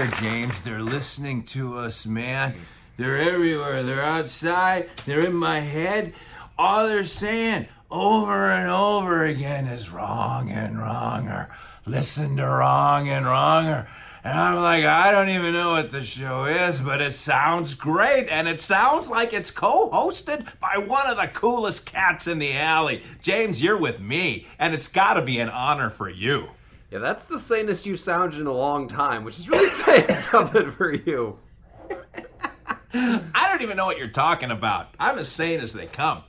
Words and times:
Here, 0.00 0.10
James. 0.18 0.62
They're 0.62 0.80
listening 0.80 1.42
to 1.44 1.76
us, 1.76 2.06
man. 2.06 2.54
They're 2.96 3.18
everywhere. 3.18 3.82
They're 3.82 4.02
outside. 4.02 4.88
They're 5.04 5.26
in 5.26 5.34
my 5.34 5.60
head. 5.60 6.14
All 6.56 6.86
they're 6.86 7.04
saying 7.04 7.68
over 7.90 8.50
and 8.50 8.70
over 8.70 9.24
again 9.24 9.66
is 9.66 9.90
wrong 9.90 10.48
and 10.48 10.78
wronger. 10.78 11.50
Listen 11.84 12.38
to 12.38 12.46
wrong 12.46 13.10
and 13.10 13.26
wronger. 13.26 13.88
And 14.24 14.38
I'm 14.38 14.62
like, 14.62 14.84
I 14.84 15.10
don't 15.10 15.28
even 15.28 15.52
know 15.52 15.72
what 15.72 15.92
the 15.92 16.02
show 16.02 16.46
is, 16.46 16.80
but 16.80 17.02
it 17.02 17.12
sounds 17.12 17.74
great. 17.74 18.26
And 18.30 18.48
it 18.48 18.60
sounds 18.60 19.10
like 19.10 19.34
it's 19.34 19.50
co 19.50 19.90
hosted 19.90 20.46
by 20.60 20.78
one 20.78 21.08
of 21.08 21.18
the 21.18 21.26
coolest 21.26 21.84
cats 21.84 22.26
in 22.26 22.38
the 22.38 22.56
alley. 22.56 23.02
James, 23.20 23.62
you're 23.62 23.78
with 23.78 24.00
me, 24.00 24.46
and 24.58 24.72
it's 24.72 24.88
got 24.88 25.14
to 25.14 25.22
be 25.22 25.40
an 25.40 25.50
honor 25.50 25.90
for 25.90 26.08
you. 26.08 26.50
Yeah, 26.90 26.98
that's 26.98 27.26
the 27.26 27.38
sanest 27.38 27.86
you 27.86 27.94
sounded 27.96 28.40
in 28.40 28.48
a 28.48 28.52
long 28.52 28.88
time, 28.88 29.22
which 29.22 29.38
is 29.38 29.48
really 29.48 29.68
saying 29.68 30.14
something 30.14 30.72
for 30.72 30.92
you. 30.92 31.38
I 32.92 33.46
don't 33.48 33.62
even 33.62 33.76
know 33.76 33.86
what 33.86 33.98
you're 33.98 34.08
talking 34.08 34.50
about. 34.50 34.88
I'm 34.98 35.16
as 35.16 35.28
sane 35.28 35.60
as 35.60 35.72
they 35.72 35.86
come. 35.86 36.24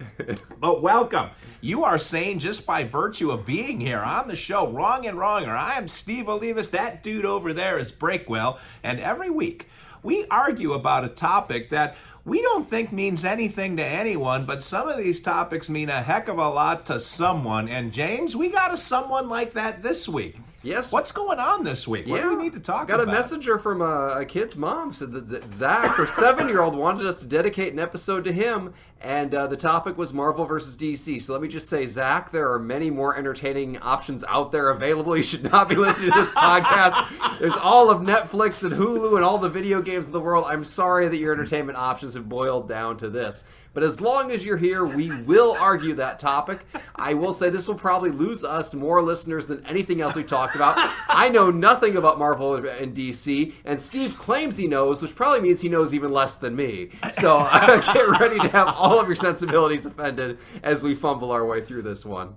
but 0.59 0.83
welcome. 0.83 1.31
You 1.61 1.83
are 1.83 1.97
sane 1.97 2.37
just 2.37 2.67
by 2.67 2.83
virtue 2.83 3.31
of 3.31 3.43
being 3.43 3.81
here 3.81 4.01
on 4.01 4.27
the 4.27 4.35
show, 4.35 4.69
Wrong 4.69 5.07
and 5.07 5.17
Wronger. 5.17 5.57
I 5.57 5.79
am 5.79 5.87
Steve 5.87 6.25
Olivas. 6.25 6.69
That 6.69 7.01
dude 7.01 7.25
over 7.25 7.53
there 7.53 7.79
is 7.79 7.91
Breakwell. 7.91 8.59
And 8.83 8.99
every 8.99 9.31
week, 9.31 9.67
we 10.03 10.25
argue 10.29 10.73
about 10.73 11.03
a 11.03 11.09
topic 11.09 11.69
that 11.69 11.97
we 12.23 12.43
don't 12.43 12.69
think 12.69 12.91
means 12.91 13.25
anything 13.25 13.77
to 13.77 13.83
anyone, 13.83 14.45
but 14.45 14.61
some 14.61 14.87
of 14.87 14.99
these 14.99 15.21
topics 15.21 15.71
mean 15.71 15.89
a 15.89 16.03
heck 16.03 16.27
of 16.27 16.37
a 16.37 16.49
lot 16.49 16.85
to 16.85 16.99
someone. 16.99 17.67
And 17.67 17.91
James, 17.91 18.35
we 18.35 18.49
got 18.49 18.71
a 18.71 18.77
someone 18.77 19.27
like 19.27 19.53
that 19.53 19.81
this 19.81 20.07
week. 20.07 20.37
Yes. 20.63 20.91
What's 20.91 21.11
going 21.11 21.39
on 21.39 21.63
this 21.63 21.87
week? 21.87 22.07
What 22.07 22.21
do 22.21 22.35
we 22.35 22.43
need 22.43 22.53
to 22.53 22.59
talk 22.59 22.87
Got 22.87 22.95
about? 22.95 23.05
Got 23.07 23.13
a 23.13 23.21
messenger 23.21 23.57
from 23.57 23.81
a, 23.81 24.19
a 24.19 24.25
kid's 24.25 24.55
mom 24.55 24.93
said 24.93 25.11
that, 25.11 25.27
that 25.29 25.51
Zach, 25.51 25.95
her 25.95 26.05
seven-year-old, 26.05 26.75
wanted 26.75 27.07
us 27.07 27.19
to 27.21 27.25
dedicate 27.25 27.73
an 27.73 27.79
episode 27.79 28.23
to 28.25 28.31
him, 28.31 28.73
and 29.01 29.33
uh, 29.33 29.47
the 29.47 29.57
topic 29.57 29.97
was 29.97 30.13
Marvel 30.13 30.45
versus 30.45 30.77
DC. 30.77 31.21
So 31.21 31.33
let 31.33 31.41
me 31.41 31.47
just 31.47 31.67
say, 31.67 31.87
Zach, 31.87 32.31
there 32.31 32.51
are 32.51 32.59
many 32.59 32.91
more 32.91 33.17
entertaining 33.17 33.77
options 33.79 34.23
out 34.27 34.51
there 34.51 34.69
available. 34.69 35.17
You 35.17 35.23
should 35.23 35.43
not 35.43 35.67
be 35.67 35.75
listening 35.75 36.11
to 36.11 36.19
this 36.19 36.31
podcast. 36.33 37.39
There's 37.39 37.55
all 37.55 37.89
of 37.89 38.01
Netflix 38.01 38.63
and 38.63 38.73
Hulu 38.73 39.15
and 39.15 39.25
all 39.25 39.39
the 39.39 39.49
video 39.49 39.81
games 39.81 40.05
in 40.05 40.11
the 40.11 40.19
world. 40.19 40.45
I'm 40.47 40.63
sorry 40.63 41.07
that 41.07 41.17
your 41.17 41.33
entertainment 41.33 41.77
options 41.77 42.13
have 42.13 42.29
boiled 42.29 42.69
down 42.69 42.97
to 42.97 43.09
this. 43.09 43.43
But 43.73 43.83
as 43.83 44.01
long 44.01 44.31
as 44.31 44.43
you're 44.43 44.57
here, 44.57 44.83
we 44.83 45.09
will 45.21 45.55
argue 45.57 45.95
that 45.95 46.19
topic. 46.19 46.65
I 46.93 47.13
will 47.13 47.31
say 47.31 47.49
this 47.49 47.69
will 47.69 47.75
probably 47.75 48.11
lose 48.11 48.43
us 48.43 48.73
more 48.73 49.01
listeners 49.01 49.47
than 49.47 49.65
anything 49.65 50.01
else 50.01 50.13
we 50.13 50.23
talked 50.23 50.55
about. 50.55 50.75
I 51.07 51.29
know 51.29 51.51
nothing 51.51 51.95
about 51.95 52.19
Marvel 52.19 52.55
and 52.55 52.93
DC, 52.93 53.53
and 53.63 53.79
Steve 53.79 54.17
claims 54.17 54.57
he 54.57 54.67
knows, 54.67 55.01
which 55.01 55.15
probably 55.15 55.39
means 55.39 55.61
he 55.61 55.69
knows 55.69 55.93
even 55.93 56.11
less 56.11 56.35
than 56.35 56.53
me. 56.53 56.89
So 57.13 57.37
I 57.37 57.81
get 57.93 58.19
ready 58.19 58.39
to 58.39 58.49
have 58.49 58.67
all 58.67 58.90
of 58.99 59.07
your 59.07 59.15
sensibilities 59.15 59.85
offended 59.85 60.37
as 60.63 60.83
we 60.83 60.95
fumble 60.95 61.31
our 61.31 61.45
way 61.45 61.63
through 61.63 61.83
this 61.83 62.05
one. 62.05 62.35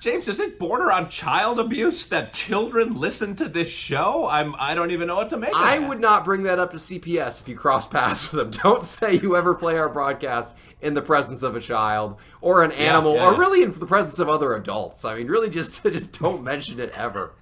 James, 0.00 0.26
does 0.26 0.38
it 0.38 0.60
border 0.60 0.92
on 0.92 1.08
child 1.08 1.58
abuse 1.58 2.06
that 2.08 2.32
children 2.32 2.94
listen 2.94 3.34
to 3.36 3.48
this 3.48 3.68
show? 3.68 4.28
I'm 4.28 4.54
I 4.56 4.74
don't 4.74 4.92
even 4.92 5.08
know 5.08 5.16
what 5.16 5.30
to 5.30 5.36
make 5.36 5.50
of 5.50 5.56
I 5.56 5.80
would 5.80 6.00
not 6.00 6.24
bring 6.24 6.44
that 6.44 6.58
up 6.60 6.70
to 6.70 6.76
CPS 6.76 7.40
if 7.40 7.48
you 7.48 7.56
cross 7.56 7.86
paths 7.86 8.30
with 8.30 8.38
them. 8.38 8.50
Don't 8.62 8.82
say 8.82 9.14
you 9.14 9.34
ever 9.36 9.54
play 9.54 9.76
our 9.76 9.88
broadcast 9.88 10.54
in 10.80 10.94
the 10.94 11.02
presence 11.02 11.42
of 11.42 11.56
a 11.56 11.60
child 11.60 12.16
or 12.40 12.62
an 12.62 12.70
animal 12.72 13.16
yeah, 13.16 13.26
or 13.26 13.32
yeah. 13.32 13.38
really 13.38 13.62
in 13.62 13.76
the 13.76 13.86
presence 13.86 14.20
of 14.20 14.28
other 14.28 14.54
adults. 14.54 15.04
I 15.04 15.16
mean, 15.16 15.26
really 15.26 15.50
just 15.50 15.82
just 15.82 16.18
don't 16.18 16.44
mention 16.44 16.78
it 16.78 16.90
ever. 16.90 17.32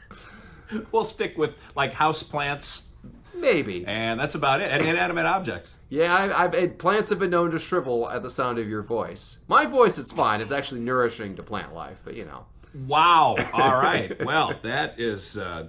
We'll 0.93 1.05
stick 1.05 1.37
with 1.37 1.57
like 1.75 1.93
house 1.93 2.23
plants, 2.23 2.86
Maybe. 3.39 3.85
and 3.87 4.19
that's 4.19 4.35
about 4.35 4.61
it. 4.61 4.71
And 4.71 4.87
inanimate 4.87 5.27
objects. 5.27 5.77
Yeah, 5.89 6.33
I've 6.37 6.55
it, 6.55 6.79
plants 6.79 7.09
have 7.11 7.19
been 7.19 7.31
known 7.31 7.51
to 7.53 7.59
shrivel 7.59 8.09
at 8.09 8.23
the 8.23 8.31
sound 8.31 8.59
of 8.59 8.69
your 8.69 8.83
voice. 8.83 9.39
My 9.49 9.67
voice, 9.67 9.99
it's 9.99 10.13
fine. 10.13 10.41
It's 10.41 10.53
actually 10.53 10.81
nourishing 10.81 11.37
to 11.37 11.43
plant 11.43 11.75
life, 11.75 12.01
but 12.05 12.15
you 12.15 12.25
know. 12.25 12.47
Wow. 12.87 13.37
All 13.53 13.81
right. 13.81 14.23
Well, 14.25 14.53
that 14.63 14.99
is 15.01 15.39
uh, 15.39 15.69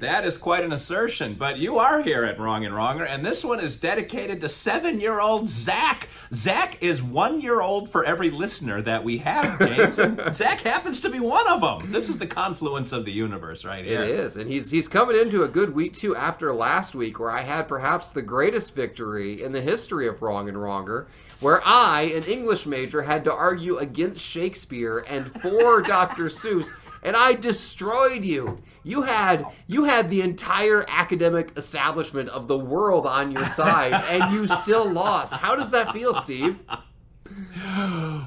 that 0.00 0.24
is 0.24 0.36
quite 0.36 0.64
an 0.64 0.72
assertion. 0.72 1.34
But 1.34 1.58
you 1.58 1.78
are 1.78 2.02
here 2.02 2.24
at 2.24 2.38
Wrong 2.38 2.64
and 2.64 2.74
Wronger, 2.74 3.06
and 3.06 3.24
this 3.24 3.44
one 3.44 3.60
is 3.60 3.76
dedicated 3.76 4.40
to 4.40 4.48
seven-year-old 4.48 5.48
Zach. 5.48 6.08
Zach 6.34 6.78
is 6.82 7.02
one 7.02 7.40
year 7.40 7.60
old 7.60 7.88
for 7.88 8.04
every 8.04 8.30
listener 8.30 8.82
that 8.82 9.04
we 9.04 9.18
have, 9.18 9.58
James. 9.60 9.98
And 9.98 10.20
Zach 10.36 10.62
happens 10.62 11.00
to 11.02 11.10
be 11.10 11.20
one 11.20 11.46
of 11.48 11.60
them. 11.60 11.92
This 11.92 12.08
is 12.08 12.18
the 12.18 12.26
confluence 12.26 12.92
of 12.92 13.04
the 13.04 13.12
universe, 13.12 13.64
right 13.64 13.84
here. 13.84 14.02
It 14.02 14.10
is, 14.10 14.36
and 14.36 14.50
he's 14.50 14.70
he's 14.70 14.88
coming 14.88 15.16
into 15.16 15.44
a 15.44 15.48
good 15.48 15.74
week 15.74 15.96
too. 15.96 16.16
After 16.16 16.52
last 16.52 16.94
week, 16.94 17.20
where 17.20 17.30
I 17.30 17.42
had 17.42 17.68
perhaps 17.68 18.10
the 18.10 18.22
greatest 18.22 18.74
victory 18.74 19.42
in 19.42 19.52
the 19.52 19.60
history 19.60 20.08
of 20.08 20.22
Wrong 20.22 20.48
and 20.48 20.58
Wronger, 20.58 21.06
where 21.42 21.60
I, 21.64 22.02
an 22.02 22.24
English 22.24 22.66
major, 22.66 23.02
had 23.02 23.24
to 23.24 23.32
argue 23.32 23.76
against 23.76 24.20
Shakespeare 24.20 25.04
and 25.08 25.30
for 25.42 25.82
Dr. 25.82 26.24
Seuss, 26.26 26.70
and 27.02 27.16
I 27.16 27.34
destroyed 27.34 28.24
you. 28.24 28.62
You 28.84 29.02
had 29.02 29.46
you 29.66 29.84
had 29.84 30.08
the 30.08 30.20
entire 30.22 30.84
academic 30.88 31.52
establishment 31.56 32.28
of 32.30 32.48
the 32.48 32.58
world 32.58 33.06
on 33.06 33.30
your 33.30 33.46
side, 33.46 33.92
and 33.92 34.32
you 34.32 34.46
still 34.48 34.88
lost. 34.88 35.34
How 35.34 35.54
does 35.54 35.70
that 35.70 35.92
feel, 35.92 36.14
Steve? 36.14 36.58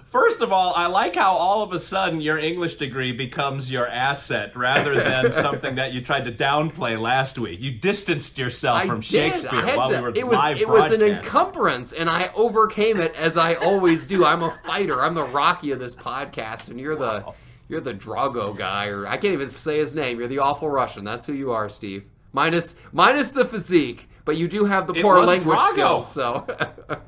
First 0.05 0.41
of 0.41 0.51
all, 0.51 0.73
I 0.75 0.87
like 0.87 1.15
how 1.15 1.33
all 1.35 1.61
of 1.61 1.71
a 1.73 1.79
sudden 1.79 2.21
your 2.21 2.37
English 2.37 2.75
degree 2.75 3.11
becomes 3.11 3.71
your 3.71 3.87
asset 3.87 4.55
rather 4.55 4.95
than 5.01 5.31
something 5.31 5.75
that 5.75 5.93
you 5.93 6.01
tried 6.01 6.25
to 6.25 6.31
downplay 6.31 6.99
last 6.99 7.37
week. 7.37 7.59
You 7.61 7.71
distanced 7.71 8.37
yourself 8.37 8.77
I 8.79 8.87
from 8.87 8.99
did. 9.01 9.05
Shakespeare 9.05 9.75
while 9.77 9.89
to- 9.89 9.95
we 9.97 10.01
were 10.01 10.09
it 10.15 10.27
was, 10.27 10.37
live 10.37 10.57
It 10.59 10.67
was 10.67 10.91
an 10.91 11.01
encumbrance, 11.01 11.93
and 11.93 12.09
I 12.09 12.31
overcame 12.35 12.99
it 12.99 13.13
as 13.15 13.37
I 13.37 13.55
always 13.55 14.07
do. 14.07 14.25
I'm 14.25 14.43
a 14.43 14.51
fighter. 14.65 15.01
I'm 15.03 15.13
the 15.13 15.23
Rocky 15.23 15.71
of 15.71 15.79
this 15.79 15.95
podcast, 15.95 16.69
and 16.69 16.79
you're 16.79 16.95
the 16.95 17.23
you're 17.67 17.81
the 17.81 17.93
Drago 17.93 18.55
guy, 18.55 18.87
or 18.87 19.07
I 19.07 19.17
can't 19.17 19.33
even 19.33 19.49
say 19.51 19.77
his 19.79 19.95
name. 19.95 20.19
You're 20.19 20.27
the 20.27 20.39
awful 20.39 20.69
Russian. 20.69 21.03
That's 21.03 21.25
who 21.25 21.33
you 21.33 21.51
are, 21.51 21.67
Steve. 21.69 22.05
Minus 22.33 22.75
minus 22.91 23.31
the 23.31 23.45
physique, 23.45 24.07
but 24.23 24.37
you 24.37 24.47
do 24.47 24.65
have 24.65 24.87
the 24.87 24.93
It 24.93 25.01
poor 25.01 25.19
language 25.23 25.57
Drago. 25.57 25.69
skills. 25.71 26.11
So 26.11 26.45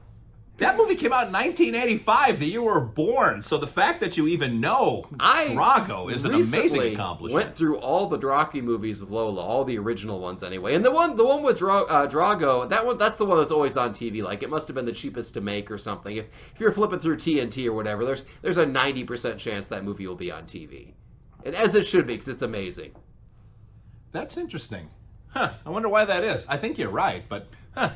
That 0.57 0.75
movie 0.75 0.95
came 0.95 1.13
out 1.13 1.27
in 1.27 1.33
1985, 1.33 2.39
the 2.39 2.45
year 2.45 2.53
you 2.53 2.63
were 2.63 2.81
born. 2.81 3.43
So 3.43 3.59
the 3.59 3.67
fact 3.67 3.99
that 3.99 4.17
you 4.17 4.27
even 4.27 4.59
know 4.59 5.07
I 5.19 5.49
Drago 5.49 6.11
is 6.11 6.25
an 6.25 6.33
amazing 6.33 6.93
accomplishment. 6.93 7.45
Went 7.45 7.55
through 7.55 7.77
all 7.77 8.07
the 8.07 8.17
Rocky 8.17 8.61
movies 8.61 8.99
with 8.99 9.11
Lola, 9.11 9.41
all 9.41 9.63
the 9.63 9.77
original 9.77 10.19
ones 10.19 10.41
anyway, 10.41 10.73
and 10.73 10.83
the 10.83 10.89
one 10.89 11.15
the 11.15 11.25
one 11.25 11.43
with 11.43 11.59
Dra- 11.59 11.83
uh, 11.83 12.09
Drago, 12.09 12.67
that 12.69 12.85
one 12.85 12.97
that's 12.97 13.19
the 13.19 13.25
one 13.25 13.37
that's 13.37 13.51
always 13.51 13.77
on 13.77 13.93
TV. 13.93 14.23
Like 14.23 14.41
it 14.41 14.49
must 14.49 14.67
have 14.67 14.73
been 14.73 14.85
the 14.85 14.91
cheapest 14.91 15.35
to 15.35 15.41
make 15.41 15.69
or 15.69 15.77
something. 15.77 16.17
If 16.17 16.25
if 16.55 16.59
you're 16.59 16.71
flipping 16.71 16.99
through 16.99 17.17
TNT 17.17 17.67
or 17.67 17.73
whatever, 17.73 18.03
there's 18.03 18.23
there's 18.41 18.57
a 18.57 18.65
ninety 18.65 19.03
percent 19.03 19.39
chance 19.39 19.67
that 19.67 19.83
movie 19.83 20.07
will 20.07 20.15
be 20.15 20.31
on 20.31 20.43
TV, 20.45 20.93
and 21.45 21.53
as 21.53 21.75
it 21.75 21.85
should 21.85 22.07
be 22.07 22.13
because 22.13 22.29
it's 22.29 22.41
amazing. 22.41 22.93
That's 24.11 24.37
interesting. 24.37 24.89
Huh. 25.29 25.53
I 25.65 25.69
wonder 25.69 25.89
why 25.89 26.05
that 26.05 26.23
is. 26.23 26.47
I 26.47 26.57
think 26.57 26.79
you're 26.79 26.89
right, 26.89 27.23
but 27.29 27.47
huh. 27.75 27.91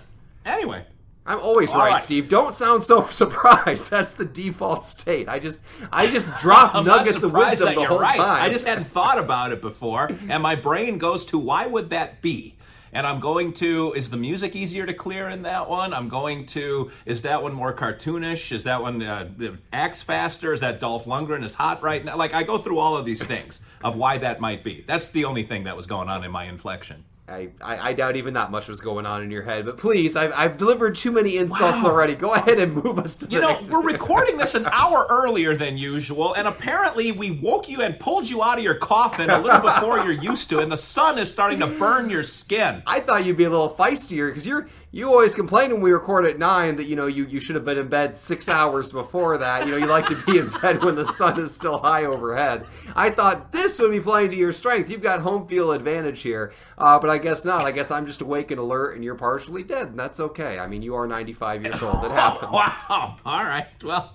Anyway, 0.45 0.85
I'm 1.25 1.39
always 1.39 1.71
right, 1.71 1.91
right. 1.91 2.01
Steve. 2.01 2.29
Don't 2.29 2.53
sound 2.53 2.83
so 2.83 3.07
surprised. 3.11 3.89
That's 3.89 4.13
the 4.13 4.25
default 4.25 4.85
state. 4.85 5.29
I 5.29 5.39
just 5.39 5.61
I 5.91 6.07
just 6.07 6.35
drop 6.39 6.73
nuggets 6.85 7.21
of 7.21 7.31
wisdom 7.33 7.67
that 7.67 7.75
the 7.75 7.81
you're 7.81 7.89
whole 7.89 7.99
right. 7.99 8.17
time. 8.17 8.41
I 8.41 8.49
just 8.49 8.67
hadn't 8.67 8.85
thought 8.85 9.19
about 9.19 9.51
it 9.51 9.61
before, 9.61 10.09
and 10.29 10.41
my 10.41 10.55
brain 10.55 10.97
goes 10.97 11.25
to 11.25 11.37
why 11.37 11.67
would 11.67 11.89
that 11.91 12.21
be? 12.21 12.57
And 12.93 13.07
I'm 13.07 13.21
going 13.21 13.53
to 13.53 13.93
is 13.93 14.09
the 14.09 14.17
music 14.17 14.55
easier 14.55 14.85
to 14.85 14.93
clear 14.93 15.29
in 15.29 15.43
that 15.43 15.69
one? 15.69 15.93
I'm 15.93 16.09
going 16.09 16.45
to 16.47 16.91
is 17.05 17.21
that 17.21 17.41
one 17.41 17.53
more 17.53 17.73
cartoonish? 17.73 18.51
Is 18.51 18.65
that 18.65 18.81
one 18.81 19.01
uh, 19.01 19.29
acts 19.71 20.01
faster? 20.01 20.51
Is 20.51 20.59
that 20.59 20.79
Dolph 20.79 21.05
Lundgren 21.05 21.43
is 21.43 21.53
hot 21.53 21.81
right 21.81 22.03
now? 22.03 22.17
Like 22.17 22.33
I 22.33 22.43
go 22.43 22.57
through 22.57 22.79
all 22.79 22.97
of 22.97 23.05
these 23.05 23.23
things 23.23 23.61
of 23.83 23.95
why 23.95 24.17
that 24.17 24.41
might 24.41 24.63
be. 24.63 24.83
That's 24.85 25.07
the 25.07 25.23
only 25.25 25.43
thing 25.43 25.63
that 25.63 25.77
was 25.77 25.87
going 25.87 26.09
on 26.09 26.23
in 26.23 26.31
my 26.31 26.45
inflection. 26.45 27.05
I, 27.31 27.49
I, 27.61 27.89
I 27.89 27.93
doubt 27.93 28.17
even 28.17 28.33
that 28.33 28.51
much 28.51 28.67
was 28.67 28.81
going 28.81 29.05
on 29.05 29.23
in 29.23 29.31
your 29.31 29.43
head, 29.43 29.65
but 29.65 29.77
please, 29.77 30.15
I've, 30.17 30.33
I've 30.35 30.57
delivered 30.57 30.95
too 30.95 31.11
many 31.11 31.37
insults 31.37 31.81
Wow. 31.81 31.91
already. 31.91 32.13
Go 32.15 32.33
ahead 32.33 32.59
and 32.59 32.73
move 32.73 32.99
us 32.99 33.17
to 33.19 33.25
the 33.25 33.31
You 33.35 33.41
know, 33.41 33.57
we're 33.69 33.81
recording 33.93 34.37
this 34.37 34.53
an 34.53 34.65
hour 34.67 35.07
earlier 35.09 35.55
than 35.55 35.77
usual, 35.77 36.33
and 36.33 36.47
apparently 36.47 37.11
we 37.11 37.31
woke 37.31 37.69
you 37.69 37.81
and 37.81 37.97
pulled 37.97 38.29
you 38.29 38.43
out 38.43 38.57
of 38.57 38.63
your 38.63 38.75
coffin 38.75 39.29
a 39.29 39.39
little 39.39 39.61
before 39.61 39.99
you're 39.99 40.11
used 40.11 40.49
to, 40.49 40.59
and 40.59 40.71
the 40.71 40.77
sun 40.77 41.17
is 41.17 41.29
starting 41.29 41.59
to 41.59 41.67
burn 41.67 42.09
your 42.09 42.23
skin. 42.23 42.83
I 42.85 42.99
thought 42.99 43.25
you'd 43.25 43.37
be 43.37 43.45
a 43.45 43.49
little 43.49 43.69
feistier 43.73 44.27
because 44.29 44.45
you're 44.45 44.67
you 44.93 45.07
always 45.07 45.33
complain 45.33 45.71
when 45.71 45.79
we 45.79 45.91
record 45.93 46.25
at 46.25 46.37
nine 46.37 46.75
that 46.75 46.83
you 46.83 46.97
know 46.97 47.07
you, 47.07 47.25
you 47.25 47.39
should 47.39 47.55
have 47.55 47.63
been 47.63 47.77
in 47.77 47.87
bed 47.87 48.13
six 48.13 48.49
hours 48.49 48.91
before 48.91 49.37
that. 49.37 49.65
You 49.65 49.71
know 49.71 49.77
you 49.77 49.85
like 49.87 50.07
to 50.07 50.21
be 50.25 50.37
in 50.37 50.49
bed 50.61 50.83
when 50.83 50.95
the 50.95 51.05
sun 51.05 51.39
is 51.39 51.55
still 51.55 51.77
high 51.77 52.03
overhead. 52.03 52.65
I 52.93 53.09
thought 53.09 53.53
this 53.53 53.79
would 53.79 53.91
be 53.91 54.01
playing 54.01 54.31
to 54.31 54.35
your 54.35 54.51
strength. 54.51 54.89
You've 54.89 55.01
got 55.01 55.21
home 55.21 55.47
field 55.47 55.73
advantage 55.73 56.21
here, 56.21 56.51
uh, 56.77 56.99
but 56.99 57.09
I 57.09 57.19
guess 57.21 57.45
not. 57.45 57.61
I 57.61 57.71
guess 57.71 57.89
I'm 57.91 58.05
just 58.05 58.19
awake 58.19 58.51
and 58.51 58.59
alert, 58.59 58.95
and 58.95 59.03
you're 59.03 59.15
partially 59.15 59.63
dead, 59.63 59.87
and 59.87 59.97
that's 59.99 60.19
okay. 60.19 60.59
I 60.59 60.67
mean, 60.67 60.81
you 60.81 60.95
are 60.95 61.07
95 61.07 61.63
years 61.63 61.81
old. 61.81 62.03
It 62.03 62.11
happens. 62.11 62.51
Wow. 62.51 63.17
All 63.25 63.43
right. 63.43 63.67
Well, 63.83 64.13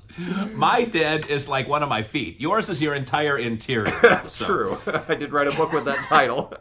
my 0.52 0.84
dead 0.84 1.26
is 1.26 1.48
like 1.48 1.68
one 1.68 1.82
of 1.82 1.88
my 1.88 2.02
feet. 2.02 2.40
Yours 2.40 2.68
is 2.68 2.82
your 2.82 2.94
entire 2.94 3.38
interior. 3.38 3.98
That's 4.02 4.34
So, 4.36 4.44
true. 4.46 4.78
I 5.08 5.14
did 5.14 5.32
write 5.32 5.46
a 5.46 5.56
book 5.56 5.72
with 5.72 5.84
that 5.86 6.04
title. 6.04 6.52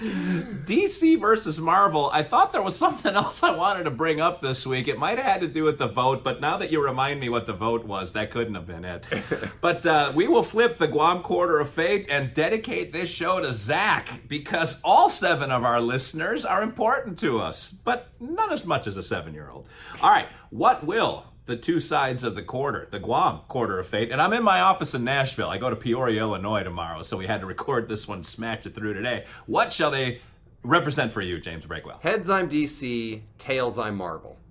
DC 0.00 1.20
versus 1.20 1.60
Marvel. 1.60 2.10
I 2.12 2.22
thought 2.22 2.52
there 2.52 2.62
was 2.62 2.76
something 2.76 3.14
else 3.14 3.42
I 3.42 3.54
wanted 3.54 3.84
to 3.84 3.90
bring 3.90 4.20
up 4.20 4.40
this 4.40 4.66
week. 4.66 4.88
It 4.88 4.98
might 4.98 5.18
have 5.18 5.26
had 5.26 5.40
to 5.42 5.48
do 5.48 5.64
with 5.64 5.78
the 5.78 5.86
vote, 5.86 6.24
but 6.24 6.40
now 6.40 6.56
that 6.56 6.70
you 6.70 6.82
remind 6.82 7.20
me 7.20 7.28
what 7.28 7.46
the 7.46 7.52
vote 7.52 7.84
was, 7.84 8.12
that 8.12 8.30
couldn't 8.30 8.54
have 8.54 8.66
been 8.66 8.84
it. 8.84 9.04
but 9.60 9.84
uh, 9.84 10.12
we 10.14 10.26
will 10.26 10.42
flip 10.42 10.78
the 10.78 10.88
Guam 10.88 11.22
Quarter 11.22 11.58
of 11.60 11.68
Fate 11.68 12.06
and 12.08 12.32
dedicate 12.32 12.92
this 12.92 13.10
show 13.10 13.40
to 13.40 13.52
Zach 13.52 14.22
because 14.26 14.80
all 14.82 15.08
seven 15.08 15.50
of 15.50 15.64
our 15.64 15.80
listeners 15.80 16.44
are 16.44 16.62
important 16.62 17.18
to 17.18 17.38
us, 17.38 17.70
but 17.70 18.08
not 18.18 18.52
as 18.52 18.66
much 18.66 18.86
as 18.86 18.96
a 18.96 19.02
seven 19.02 19.34
year 19.34 19.50
old. 19.50 19.66
All 20.02 20.10
right, 20.10 20.26
what 20.50 20.84
will 20.84 21.29
the 21.46 21.56
two 21.56 21.80
sides 21.80 22.22
of 22.22 22.34
the 22.34 22.42
quarter, 22.42 22.86
the 22.90 22.98
Guam 22.98 23.40
quarter 23.48 23.78
of 23.78 23.86
fate. 23.88 24.12
And 24.12 24.20
I'm 24.20 24.32
in 24.32 24.42
my 24.42 24.60
office 24.60 24.94
in 24.94 25.04
Nashville. 25.04 25.50
I 25.50 25.58
go 25.58 25.70
to 25.70 25.76
Peoria, 25.76 26.20
Illinois 26.20 26.62
tomorrow, 26.62 27.02
so 27.02 27.16
we 27.16 27.26
had 27.26 27.40
to 27.40 27.46
record 27.46 27.88
this 27.88 28.06
one, 28.06 28.22
smash 28.22 28.66
it 28.66 28.74
through 28.74 28.94
today. 28.94 29.24
What 29.46 29.72
shall 29.72 29.90
they 29.90 30.20
represent 30.62 31.12
for 31.12 31.22
you, 31.22 31.40
James 31.40 31.66
Breakwell? 31.66 32.00
Heads, 32.00 32.28
I'm 32.28 32.48
DC. 32.48 33.22
Tails, 33.38 33.78
I'm 33.78 33.96
Marvel. 33.96 34.36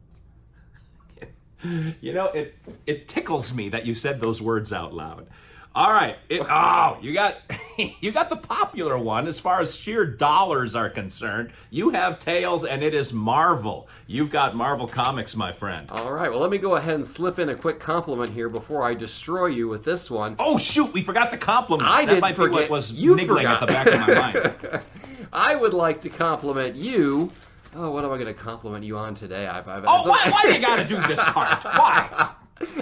You 1.99 2.13
know, 2.13 2.27
it 2.27 2.55
it 2.87 3.09
tickles 3.09 3.53
me 3.53 3.67
that 3.67 3.85
you 3.85 3.93
said 3.93 4.21
those 4.21 4.41
words 4.41 4.71
out 4.71 4.93
loud. 4.93 5.27
All 5.75 5.91
right, 5.91 6.17
it, 6.29 6.41
oh, 6.49 6.97
you 7.01 7.11
got 7.13 7.35
you 8.01 8.11
got 8.11 8.29
the 8.29 8.35
popular 8.35 8.97
one 8.97 9.27
as 9.27 9.39
far 9.39 9.61
as 9.61 9.75
sheer 9.75 10.05
dollars 10.05 10.75
are 10.75 10.89
concerned. 10.89 11.51
You 11.69 11.91
have 11.91 12.19
Tails, 12.19 12.65
and 12.65 12.83
it 12.83 12.93
is 12.93 13.13
Marvel. 13.13 13.87
You've 14.07 14.31
got 14.31 14.55
Marvel 14.55 14.87
Comics, 14.87 15.35
my 15.35 15.51
friend. 15.51 15.89
All 15.91 16.11
right, 16.11 16.29
well, 16.29 16.39
let 16.39 16.51
me 16.51 16.57
go 16.57 16.75
ahead 16.75 16.95
and 16.95 17.05
slip 17.05 17.39
in 17.39 17.49
a 17.49 17.55
quick 17.55 17.79
compliment 17.79 18.31
here 18.31 18.49
before 18.49 18.83
I 18.83 18.93
destroy 18.93 19.47
you 19.47 19.67
with 19.67 19.83
this 19.83 20.09
one. 20.11 20.35
Oh 20.39 20.57
shoot, 20.57 20.91
we 20.93 21.01
forgot 21.01 21.31
the 21.31 21.37
compliment. 21.37 21.89
I 21.89 22.05
that 22.05 22.13
did 22.15 22.21
might 22.21 22.31
be 22.31 22.35
forget. 22.35 22.61
what 22.61 22.69
was 22.69 22.93
You 22.93 23.15
niggling 23.15 23.45
forgot. 23.47 23.61
at 23.63 23.67
the 23.67 23.73
back 23.73 23.87
of 23.87 23.99
my 23.99 24.13
mind. 24.15 24.83
I 25.33 25.55
would 25.55 25.73
like 25.73 26.01
to 26.01 26.09
compliment 26.09 26.75
you. 26.75 27.31
Oh, 27.75 27.91
what 27.91 28.03
am 28.03 28.11
I 28.11 28.15
going 28.15 28.25
to 28.27 28.33
compliment 28.33 28.83
you 28.83 28.97
on 28.97 29.13
today? 29.13 29.45
I've, 29.45 29.67
I've, 29.67 29.83
Oh, 29.87 30.09
why, 30.09 30.27
why 30.31 30.41
do 30.43 30.53
you 30.53 30.59
gotta 30.59 30.85
do 30.85 30.99
this 31.07 31.23
part? 31.23 31.63
Why? 31.63 32.31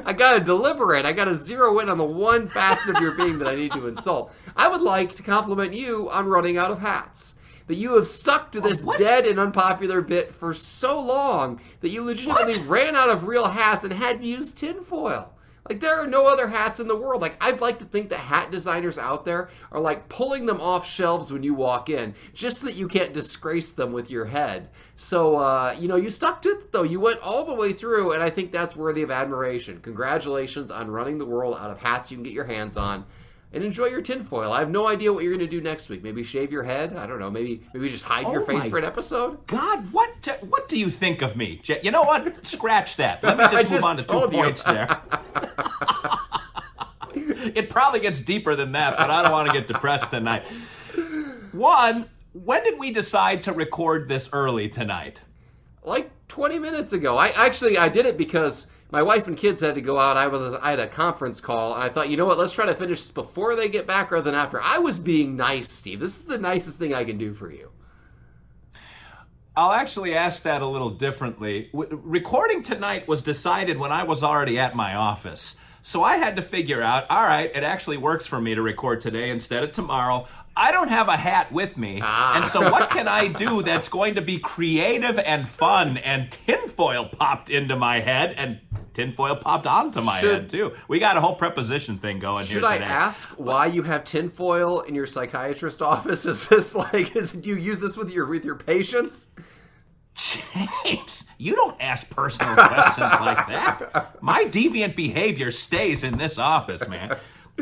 I 0.06 0.14
gotta 0.14 0.40
deliberate. 0.40 1.06
I 1.06 1.14
gotta 1.14 1.36
zero 1.36 1.80
in 1.80 1.90
on 1.90 1.98
the 1.98 2.04
one 2.04 2.48
facet 2.48 2.96
of 2.96 3.02
your 3.02 3.12
being 3.14 3.38
that 3.40 3.48
I 3.48 3.56
need 3.56 3.72
to 3.74 3.88
insult. 3.88 4.34
I 4.56 4.68
would 4.68 4.82
like 4.82 5.16
to 5.16 5.24
compliment 5.24 5.74
you 5.74 6.10
on 6.10 6.28
running 6.28 6.58
out 6.58 6.72
of 6.72 6.80
hats. 6.80 7.36
That 7.68 7.76
you 7.76 7.96
have 7.96 8.08
stuck 8.08 8.52
to 8.54 8.62
this 8.62 8.84
What? 8.84 8.98
dead 8.98 9.26
and 9.26 9.38
unpopular 9.40 10.02
bit 10.02 10.34
for 10.34 10.54
so 10.54 11.00
long 11.02 11.60
that 11.82 11.90
you 11.90 12.02
legitimately 12.02 12.60
What? 12.60 12.68
ran 12.68 12.96
out 12.96 13.10
of 13.10 13.28
real 13.28 13.50
hats 13.50 13.84
and 13.84 13.92
had 13.92 14.22
to 14.22 14.26
use 14.28 14.54
tinfoil. 14.54 15.34
Like 15.70 15.80
there 15.80 16.00
are 16.00 16.08
no 16.08 16.26
other 16.26 16.48
hats 16.48 16.80
in 16.80 16.88
the 16.88 16.96
world. 16.96 17.22
Like 17.22 17.38
I'd 17.42 17.62
like 17.62 17.80
to 17.80 17.86
think 17.86 18.10
that 18.10 18.20
hat 18.20 18.52
designers 18.52 18.98
out 18.98 19.26
there 19.26 19.50
are 19.72 19.80
like 19.80 20.10
pulling 20.10 20.46
them 20.46 20.62
off 20.62 20.88
shelves 20.88 21.32
when 21.32 21.44
you 21.44 21.54
walk 21.54 21.90
in, 21.90 22.16
just 22.34 22.60
so 22.60 22.68
that 22.68 22.76
you 22.76 22.88
can't 22.88 23.14
disgrace 23.14 23.72
them 23.72 23.92
with 23.92 24.10
your 24.10 24.26
head. 24.26 24.70
So 24.96 25.36
uh, 25.36 25.76
you 25.80 25.88
know, 25.88 25.96
you 25.96 26.10
stuck 26.10 26.42
to 26.44 26.50
it 26.50 26.72
though. 26.72 26.84
You 26.84 27.00
went 27.00 27.20
all 27.22 27.46
the 27.46 27.56
way 27.56 27.74
through, 27.74 28.12
and 28.14 28.24
I 28.24 28.30
think 28.30 28.52
that's 28.52 28.76
worthy 28.76 29.02
of 29.02 29.12
admiration. 29.12 29.80
Congratulations 29.82 30.72
on 30.72 30.90
running 30.90 31.18
the 31.18 31.26
world 31.26 31.58
out 31.60 31.70
of 31.70 31.80
hats 31.80 32.12
you 32.12 32.18
can 32.18 32.24
get 32.24 32.34
your 32.34 32.46
hands 32.46 32.78
on. 32.78 33.06
And 33.54 33.64
enjoy 33.64 33.86
your 33.86 34.02
tinfoil. 34.02 34.52
I 34.52 34.60
have 34.60 34.70
no 34.70 34.88
idea 34.88 35.14
what 35.14 35.24
you're 35.24 35.32
going 35.34 35.48
to 35.48 35.50
do 35.50 35.62
next 35.62 35.88
week. 35.88 36.04
Maybe 36.04 36.22
shave 36.22 36.52
your 36.52 36.64
head. 36.64 36.96
I 36.96 37.08
don't 37.08 37.18
know. 37.18 37.32
Maybe 37.32 37.64
maybe 37.74 37.88
just 37.90 38.04
hide 38.04 38.28
your 38.28 38.42
Oh 38.42 38.46
face 38.46 38.68
for 38.68 38.78
an 38.78 38.84
episode. 38.84 39.48
God, 39.48 39.92
what 39.94 40.28
what 40.42 40.68
do 40.68 40.78
you 40.78 40.90
think 40.90 41.22
of 41.22 41.38
me? 41.38 41.62
You 41.82 41.92
know 41.92 42.04
what? 42.04 42.46
Scratch 42.46 42.98
that. 42.98 43.24
Let 43.24 43.38
me 43.38 43.44
just 43.52 43.70
move 43.72 43.82
just 43.82 43.86
on 43.86 43.98
to 43.98 44.04
two 44.04 44.18
you. 44.18 44.28
points 44.28 44.64
there. 44.64 45.00
it 47.16 47.70
probably 47.70 48.02
gets 48.02 48.22
deeper 48.22 48.56
than 48.56 48.74
that, 48.74 48.98
but 48.98 49.10
I 49.10 49.24
don't 49.24 49.32
want 49.32 49.48
to 49.48 49.54
get 49.54 49.68
depressed 49.68 50.12
tonight. 50.12 50.46
One, 51.54 52.10
when 52.34 52.64
did 52.66 52.78
we 52.78 52.92
decide 52.92 53.44
to 53.44 53.54
record 53.54 54.10
this 54.10 54.30
early 54.34 54.68
tonight? 54.70 55.22
like 55.84 56.12
20 56.28 56.60
minutes 56.60 56.92
ago. 56.94 57.18
I 57.18 57.30
actually 57.30 57.78
I 57.78 57.88
did 57.90 58.06
it 58.06 58.18
because 58.18 58.68
my 58.92 59.04
wife 59.04 59.28
and 59.28 59.36
kids 59.36 59.62
had 59.62 59.76
to 59.76 59.82
go 59.82 60.00
out. 60.00 60.18
I 60.18 60.28
was 60.28 60.58
I 60.62 60.72
had 60.72 60.80
a 60.80 60.88
conference 60.88 61.42
call 61.42 61.74
and 61.74 61.84
I 61.84 61.90
thought, 61.90 62.10
you 62.10 62.18
know 62.18 62.26
what, 62.26 62.38
let's 62.38 62.54
try 62.54 62.66
to 62.66 62.76
finish 62.76 63.02
this 63.02 63.12
before 63.12 63.56
they 63.56 63.70
get 63.70 63.86
back 63.86 64.12
rather 64.12 64.24
than 64.24 64.36
after. 64.36 64.62
I 64.62 64.80
was 64.80 65.00
being 65.00 65.36
nice, 65.36 65.70
Steve. 65.70 66.00
This 66.00 66.18
is 66.18 66.24
the 66.24 66.38
nicest 66.38 66.80
thing 66.80 66.94
I 66.94 67.04
can 67.04 67.18
do 67.18 67.34
for 67.34 67.52
you. 67.52 67.72
I'll 69.56 69.74
actually 69.74 70.14
ask 70.14 70.44
that 70.44 70.62
a 70.62 70.68
little 70.68 70.92
differently. 70.92 71.70
W- 71.74 72.00
recording 72.04 72.62
tonight 72.62 73.08
was 73.08 73.24
decided 73.24 73.78
when 73.78 73.92
I 73.92 74.04
was 74.04 74.24
already 74.24 74.60
at 74.60 74.76
my 74.76 74.94
office. 74.94 75.60
So 75.82 76.04
I 76.04 76.18
had 76.18 76.36
to 76.36 76.42
figure 76.42 76.82
out, 76.82 77.10
all 77.10 77.24
right, 77.24 77.50
it 77.56 77.64
actually 77.64 77.98
works 77.98 78.28
for 78.28 78.40
me 78.42 78.54
to 78.54 78.62
record 78.62 79.02
today 79.02 79.30
instead 79.30 79.64
of 79.64 79.72
tomorrow. 79.72 80.28
I 80.56 80.72
don't 80.72 80.90
have 80.90 81.08
a 81.08 81.16
hat 81.16 81.52
with 81.52 81.78
me. 81.78 82.02
Ah. 82.04 82.36
And 82.36 82.48
so 82.48 82.70
what 82.72 82.90
can 82.90 83.08
I 83.08 83.30
do 83.30 83.64
that's 83.64 83.88
going 83.88 84.16
to 84.16 84.22
be 84.22 84.38
creative 84.38 85.18
and 85.18 85.48
fun? 85.48 85.98
And 85.98 86.30
tinfoil 86.32 87.06
popped 87.06 87.50
into 87.50 87.76
my 87.76 88.02
head 88.02 88.34
and 88.38 88.60
tinfoil 88.98 89.36
popped 89.36 89.68
onto 89.68 90.02
my 90.02 90.20
Should- 90.20 90.32
head 90.34 90.50
too. 90.50 90.74
We 90.88 90.98
got 91.00 91.18
a 91.18 91.22
whole 91.22 91.36
preposition 91.36 92.00
thing 92.00 92.18
going 92.18 92.48
here 92.48 92.56
Should 92.56 92.64
I 92.64 92.80
today. 92.80 92.90
ask 92.90 93.30
why 93.38 93.68
you 93.68 93.84
have 93.84 94.04
tinfoil 94.04 94.82
in 94.82 94.96
your 94.96 95.06
psychiatrist 95.06 95.82
office? 95.94 96.26
Is 96.26 96.48
this 96.48 96.74
like 96.74 97.16
is 97.16 97.32
do 97.32 97.50
you 97.52 97.56
use 97.58 97.80
this 97.80 97.96
with 97.96 98.12
your 98.12 98.26
with 98.26 98.44
your 98.44 98.56
patients? 98.56 99.28
James, 100.16 101.26
you 101.38 101.56
don't 101.56 101.80
ask 101.80 102.10
personal 102.10 102.56
questions 102.56 103.12
like 103.22 103.48
that. 103.50 104.18
My 104.20 104.46
deviant 104.46 104.96
behavior 104.96 105.52
stays 105.52 106.04
in 106.04 106.18
this 106.18 106.40
office, 106.40 106.88
man. 106.88 107.18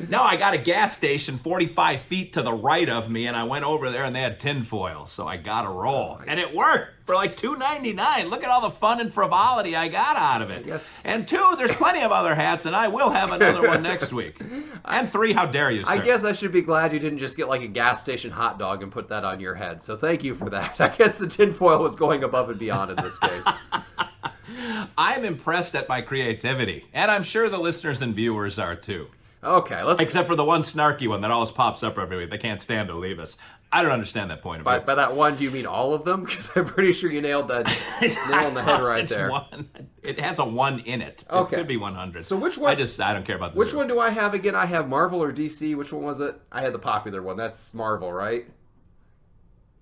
No, 0.10 0.22
I 0.22 0.36
got 0.36 0.54
a 0.54 0.58
gas 0.58 0.96
station 0.96 1.38
45 1.38 2.02
feet 2.02 2.34
to 2.34 2.42
the 2.42 2.52
right 2.52 2.90
of 2.90 3.10
me, 3.10 3.28
and 3.28 3.36
I 3.36 3.44
went 3.44 3.64
over 3.64 3.90
there 3.90 4.04
and 4.04 4.14
they 4.16 4.22
had 4.22 4.40
tinfoil, 4.42 5.06
so 5.06 5.26
I 5.26 5.38
got 5.38 5.66
a 5.66 5.70
roll. 5.70 6.20
And 6.28 6.38
it 6.38 6.54
worked 6.54 7.06
for 7.06 7.16
like 7.16 7.38
$2.99. 7.38 8.30
Look 8.30 8.44
at 8.44 8.50
all 8.50 8.62
the 8.62 8.70
fun 8.70 9.00
and 9.00 9.14
frivolity 9.14 9.74
I 9.76 9.88
got 9.88 10.18
out 10.18 10.42
of 10.42 10.50
it. 10.50 10.66
Yes. 10.66 11.02
And 11.06 11.26
two, 11.26 11.56
there's 11.58 11.72
plenty 11.72 12.02
of 12.02 12.12
other 12.12 12.36
hats, 12.36 12.66
and 12.66 12.76
I 12.76 12.90
will 12.90 13.10
have 13.10 13.32
another 13.32 13.66
one 13.66 13.82
next 13.84 14.12
week. 14.12 14.42
And 14.84 15.08
three, 15.08 15.32
how 15.32 15.46
dare 15.46 15.72
you, 15.72 15.86
sir? 15.86 15.92
I 15.92 15.98
guess 16.00 16.26
I 16.26 16.34
should 16.34 16.52
be 16.52 16.62
glad 16.62 16.92
you 16.92 17.00
didn't 17.00 17.20
just 17.20 17.38
get 17.38 17.48
like 17.48 17.62
a 17.62 17.68
gas 17.68 18.02
station 18.02 18.32
hot 18.32 18.60
dog 18.60 18.84
and 18.84 18.92
put 18.92 19.08
that 19.10 19.24
on 19.24 19.40
your 19.40 19.56
head. 19.56 19.82
So 19.82 19.96
thank 19.96 20.24
you 20.26 20.36
for 20.36 20.50
that. 20.50 20.80
I 20.82 20.90
guess 20.90 21.18
the 21.18 21.28
tinfoil 21.28 21.82
was 21.82 21.96
going 21.96 22.24
above 22.24 22.50
and 22.50 22.60
beyond 22.60 22.92
in 22.92 22.98
this 22.98 23.18
case. 23.18 23.46
I'm 24.98 25.24
impressed 25.24 25.74
at 25.76 25.88
my 25.88 26.02
creativity, 26.02 26.86
and 26.94 27.10
I'm 27.10 27.24
sure 27.24 27.50
the 27.50 27.58
listeners 27.60 28.02
and 28.02 28.14
viewers 28.14 28.60
are 28.60 28.76
too. 28.76 29.08
Okay, 29.46 29.84
let's 29.84 30.02
Except 30.02 30.28
for 30.28 30.36
the 30.36 30.44
one 30.44 30.64
snarky 30.64 31.08
one 31.08 31.22
that 31.22 31.30
always 31.30 31.52
pops 31.52 31.84
up 31.84 32.00
every 32.00 32.18
week. 32.18 32.32
They 32.32 32.38
can't 32.40 32.62
stand 32.62 32.88
to 32.90 32.96
leave 32.96 33.20
us. 33.20 33.38
I 33.72 33.84
don't 33.84 33.92
understand 33.92 34.32
that 34.32 34.42
point 34.42 34.62
of 34.62 34.66
By, 34.66 34.80
by 34.80 34.96
that 34.96 35.16
one, 35.16 35.36
do 35.36 35.44
you 35.44 35.52
mean 35.52 35.68
all 35.68 35.94
of 35.94 36.04
them? 36.04 36.24
Because 36.26 36.50
I'm 36.56 36.66
pretty 36.66 36.94
sure 36.94 37.12
you 37.12 37.22
nailed 37.22 37.50
that 37.50 37.66
nail 38.30 38.48
on 38.48 38.54
the 38.56 38.64
head 38.64 38.82
right 38.82 39.04
it's 39.04 39.14
there. 39.14 39.30
One, 39.30 39.70
it 40.02 40.20
has 40.20 40.40
a 40.40 40.46
one 40.46 40.80
in 40.80 41.02
it. 41.02 41.24
Okay. 41.30 41.56
It 41.56 41.60
could 41.60 41.68
be 41.68 41.78
100. 41.78 42.24
So 42.24 42.36
which 42.38 42.58
one- 42.58 42.72
I 42.72 42.76
just, 42.76 43.00
I 43.00 43.14
don't 43.14 43.26
care 43.26 43.36
about 43.36 43.54
the 43.54 43.60
Which 43.60 43.74
one 43.74 43.88
do 43.88 44.00
I 44.00 44.10
have 44.10 44.34
again? 44.34 44.56
I 44.56 44.66
have 44.66 44.88
Marvel 44.88 45.22
or 45.22 45.32
DC. 45.32 45.76
Which 45.76 45.94
one 45.94 46.04
was 46.04 46.20
it? 46.20 46.40
I 46.52 46.62
had 46.62 46.74
the 46.74 46.80
popular 46.80 47.22
one. 47.22 47.38
That's 47.38 47.74
Marvel, 47.74 48.12
right? 48.12 48.46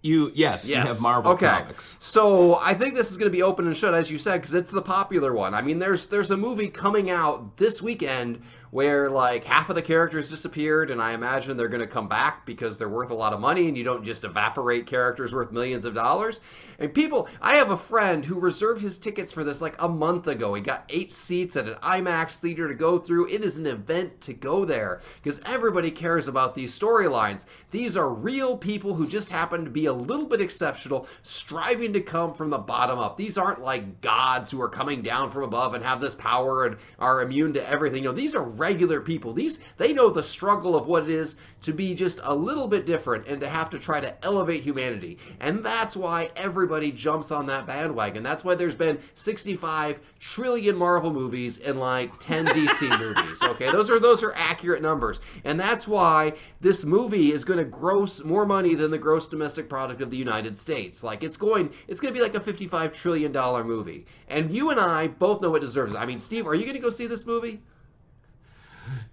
You, 0.02 0.34
yes, 0.36 0.68
you 0.68 0.76
have 0.76 1.00
Marvel 1.00 1.32
okay. 1.32 1.48
comics. 1.48 1.96
So 2.00 2.56
I 2.56 2.74
think 2.74 2.96
this 2.96 3.10
is 3.10 3.16
going 3.16 3.32
to 3.32 3.36
be 3.36 3.42
open 3.42 3.68
and 3.68 3.78
shut, 3.78 3.94
as 3.94 4.12
you 4.12 4.18
said, 4.18 4.42
because 4.42 4.54
it's 4.54 4.70
the 4.70 4.82
popular 4.82 5.34
one. 5.34 5.54
I 5.54 5.62
mean, 5.62 5.80
there's 5.80 6.08
there's 6.08 6.30
a 6.30 6.36
movie 6.36 6.68
coming 6.68 7.10
out 7.10 7.56
this 7.56 7.82
weekend 7.82 8.42
where 8.74 9.08
like 9.08 9.44
half 9.44 9.70
of 9.70 9.76
the 9.76 9.84
characters 9.84 10.32
disappeared, 10.32 10.90
and 10.90 11.00
I 11.00 11.14
imagine 11.14 11.56
they're 11.56 11.68
going 11.68 11.80
to 11.82 11.86
come 11.86 12.08
back 12.08 12.44
because 12.44 12.80
they're 12.80 12.90
worth 12.90 13.12
a 13.12 13.14
lot 13.14 13.32
of 13.32 13.40
money, 13.40 13.68
and 13.68 13.78
you 13.78 13.84
don't 13.84 14.04
just 14.04 14.24
evaporate 14.24 14.88
characters 14.88 15.32
worth 15.32 15.52
millions 15.52 15.86
of 15.86 15.94
dollars. 15.94 16.40
And 16.80 16.92
people, 16.92 17.30
I 17.40 17.58
have 17.58 17.70
a 17.70 17.78
friend 17.78 18.26
who 18.26 18.40
reserved 18.40 18.82
his 18.82 18.98
tickets 18.98 19.32
for 19.32 19.44
this 19.44 19.62
like 19.62 19.80
a 19.80 19.88
month 19.88 20.26
ago. 20.26 20.56
He 20.56 20.62
got 20.62 20.86
eight 20.90 21.12
seats 21.12 21.56
at 21.56 21.68
an 21.68 21.76
IMAX 21.84 22.40
theater 22.40 22.68
to 22.68 22.74
go 22.74 22.98
through. 22.98 23.28
It 23.28 23.44
is 23.44 23.60
an 23.60 23.68
event 23.68 24.22
to 24.22 24.34
go 24.34 24.66
there 24.66 25.02
because 25.22 25.40
everybody 25.46 25.92
cares 25.92 26.28
about 26.28 26.56
these 26.56 26.78
storylines. 26.78 27.46
These 27.70 27.96
are 27.96 28.10
real 28.10 28.58
people 28.58 28.96
who 28.96 29.08
just 29.08 29.30
happen 29.30 29.66
to 29.66 29.72
be 29.72 29.86
a 29.86 29.94
little 29.94 30.26
bit 30.26 30.42
exceptional, 30.42 31.08
striving 31.22 31.94
to 31.94 32.02
come 32.02 32.34
from 32.34 32.50
the 32.50 32.58
bottom 32.58 32.98
up. 32.98 33.18
These 33.18 33.38
aren't 33.38 33.62
like 33.62 34.02
gods 34.02 34.50
who 34.50 34.60
are 34.62 34.70
coming 34.70 35.04
down 35.04 35.30
from 35.30 35.44
above 35.44 35.76
and 35.76 35.84
have 35.84 36.02
this 36.02 36.16
power 36.16 36.66
and 36.66 36.78
are 36.98 37.22
immune 37.22 37.54
to 37.54 37.70
everything. 37.70 38.04
No, 38.04 38.12
these 38.12 38.34
are 38.34 38.44
regular 38.64 39.02
people. 39.02 39.34
These 39.34 39.60
they 39.76 39.92
know 39.92 40.10
the 40.10 40.24
struggle 40.24 40.74
of 40.74 40.88
what 40.88 41.04
it 41.04 41.10
is 41.10 41.36
to 41.64 41.74
be 41.74 41.94
just 41.94 42.22
a 42.24 42.34
little 42.34 42.70
bit 42.70 42.86
different 42.86 43.28
and 43.28 43.42
to 43.42 43.50
have 43.50 43.70
to 43.72 43.78
try 43.78 44.00
to 44.00 44.16
elevate 44.24 44.64
humanity. 44.64 45.18
And 45.38 45.66
that's 45.66 45.98
why 45.98 46.32
everybody 46.38 46.92
jumps 46.92 47.30
on 47.30 47.48
that 47.48 47.66
bandwagon. 47.68 48.24
That's 48.24 48.44
why 48.44 48.56
there's 48.56 48.76
been 48.76 49.00
65 49.16 50.00
trillion 50.18 50.78
Marvel 50.78 51.12
movies 51.12 51.58
and 51.58 51.78
like 51.78 52.18
10 52.20 52.48
DC 52.48 53.00
movies. 53.00 53.44
Okay, 53.44 53.70
those 53.70 53.90
are 53.90 54.00
those 54.00 54.24
are 54.24 54.34
accurate 54.34 54.82
numbers. 54.82 55.20
And 55.44 55.60
that's 55.60 55.86
why 55.86 56.34
this 56.62 56.86
movie 56.86 57.34
is 57.34 57.44
going 57.44 57.60
to 57.60 57.66
gross 57.66 58.24
more 58.24 58.46
money 58.46 58.76
than 58.76 58.92
the 58.92 58.98
gross 58.98 59.28
domestic 59.28 59.68
product 59.68 60.02
of 60.02 60.10
the 60.10 60.18
United 60.18 60.58
States. 60.58 61.04
Like 61.04 61.22
it's 61.22 61.36
going 61.36 61.74
it's 61.90 62.00
going 62.00 62.14
to 62.14 62.18
be 62.18 62.24
like 62.24 62.36
a 62.36 62.40
55 62.40 62.94
trillion 62.94 63.34
dollar 63.34 63.66
movie. 63.66 64.06
And 64.30 64.54
you 64.54 64.70
and 64.70 64.80
I 64.80 65.08
both 65.08 65.42
know 65.42 65.54
it 65.56 65.60
deserves 65.60 65.94
it. 65.94 65.98
I 65.98 66.06
mean, 66.06 66.20
Steve, 66.20 66.48
are 66.48 66.56
you 66.56 66.64
going 66.64 66.76
to 66.76 66.82
go 66.82 66.90
see 66.90 67.08
this 67.08 67.26
movie? 67.26 67.60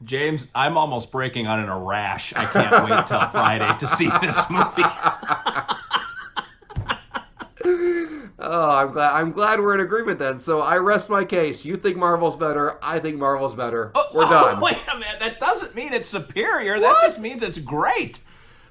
James, 0.02 0.48
I'm 0.54 0.76
almost 0.76 1.12
breaking 1.12 1.46
out 1.46 1.60
in 1.60 1.68
a 1.68 1.78
rash. 1.78 2.34
I 2.34 2.46
can't 2.46 2.88
wait 2.88 3.06
till 3.06 3.20
Friday 3.28 3.70
to 3.78 3.86
see 3.86 4.08
this 4.20 4.40
movie. 4.50 4.82
Oh, 8.42 8.70
I'm 8.70 8.92
glad. 8.92 9.12
I'm 9.12 9.32
glad 9.32 9.60
we're 9.60 9.74
in 9.74 9.80
agreement 9.80 10.18
then. 10.18 10.38
So 10.38 10.62
I 10.62 10.78
rest 10.78 11.10
my 11.10 11.24
case. 11.24 11.64
You 11.66 11.76
think 11.76 11.98
Marvel's 11.98 12.36
better. 12.36 12.82
I 12.82 12.98
think 12.98 13.18
Marvel's 13.18 13.54
better. 13.54 13.92
we're 14.14 14.24
done. 14.24 14.56
Oh, 14.56 14.60
wait 14.62 14.78
a 14.90 14.98
minute. 14.98 15.20
That 15.20 15.38
doesn't 15.38 15.74
mean 15.74 15.92
it's 15.92 16.08
superior. 16.08 16.80
That 16.80 16.98
just 17.02 17.20
means 17.20 17.42
it's 17.42 17.58
great. 17.58 18.20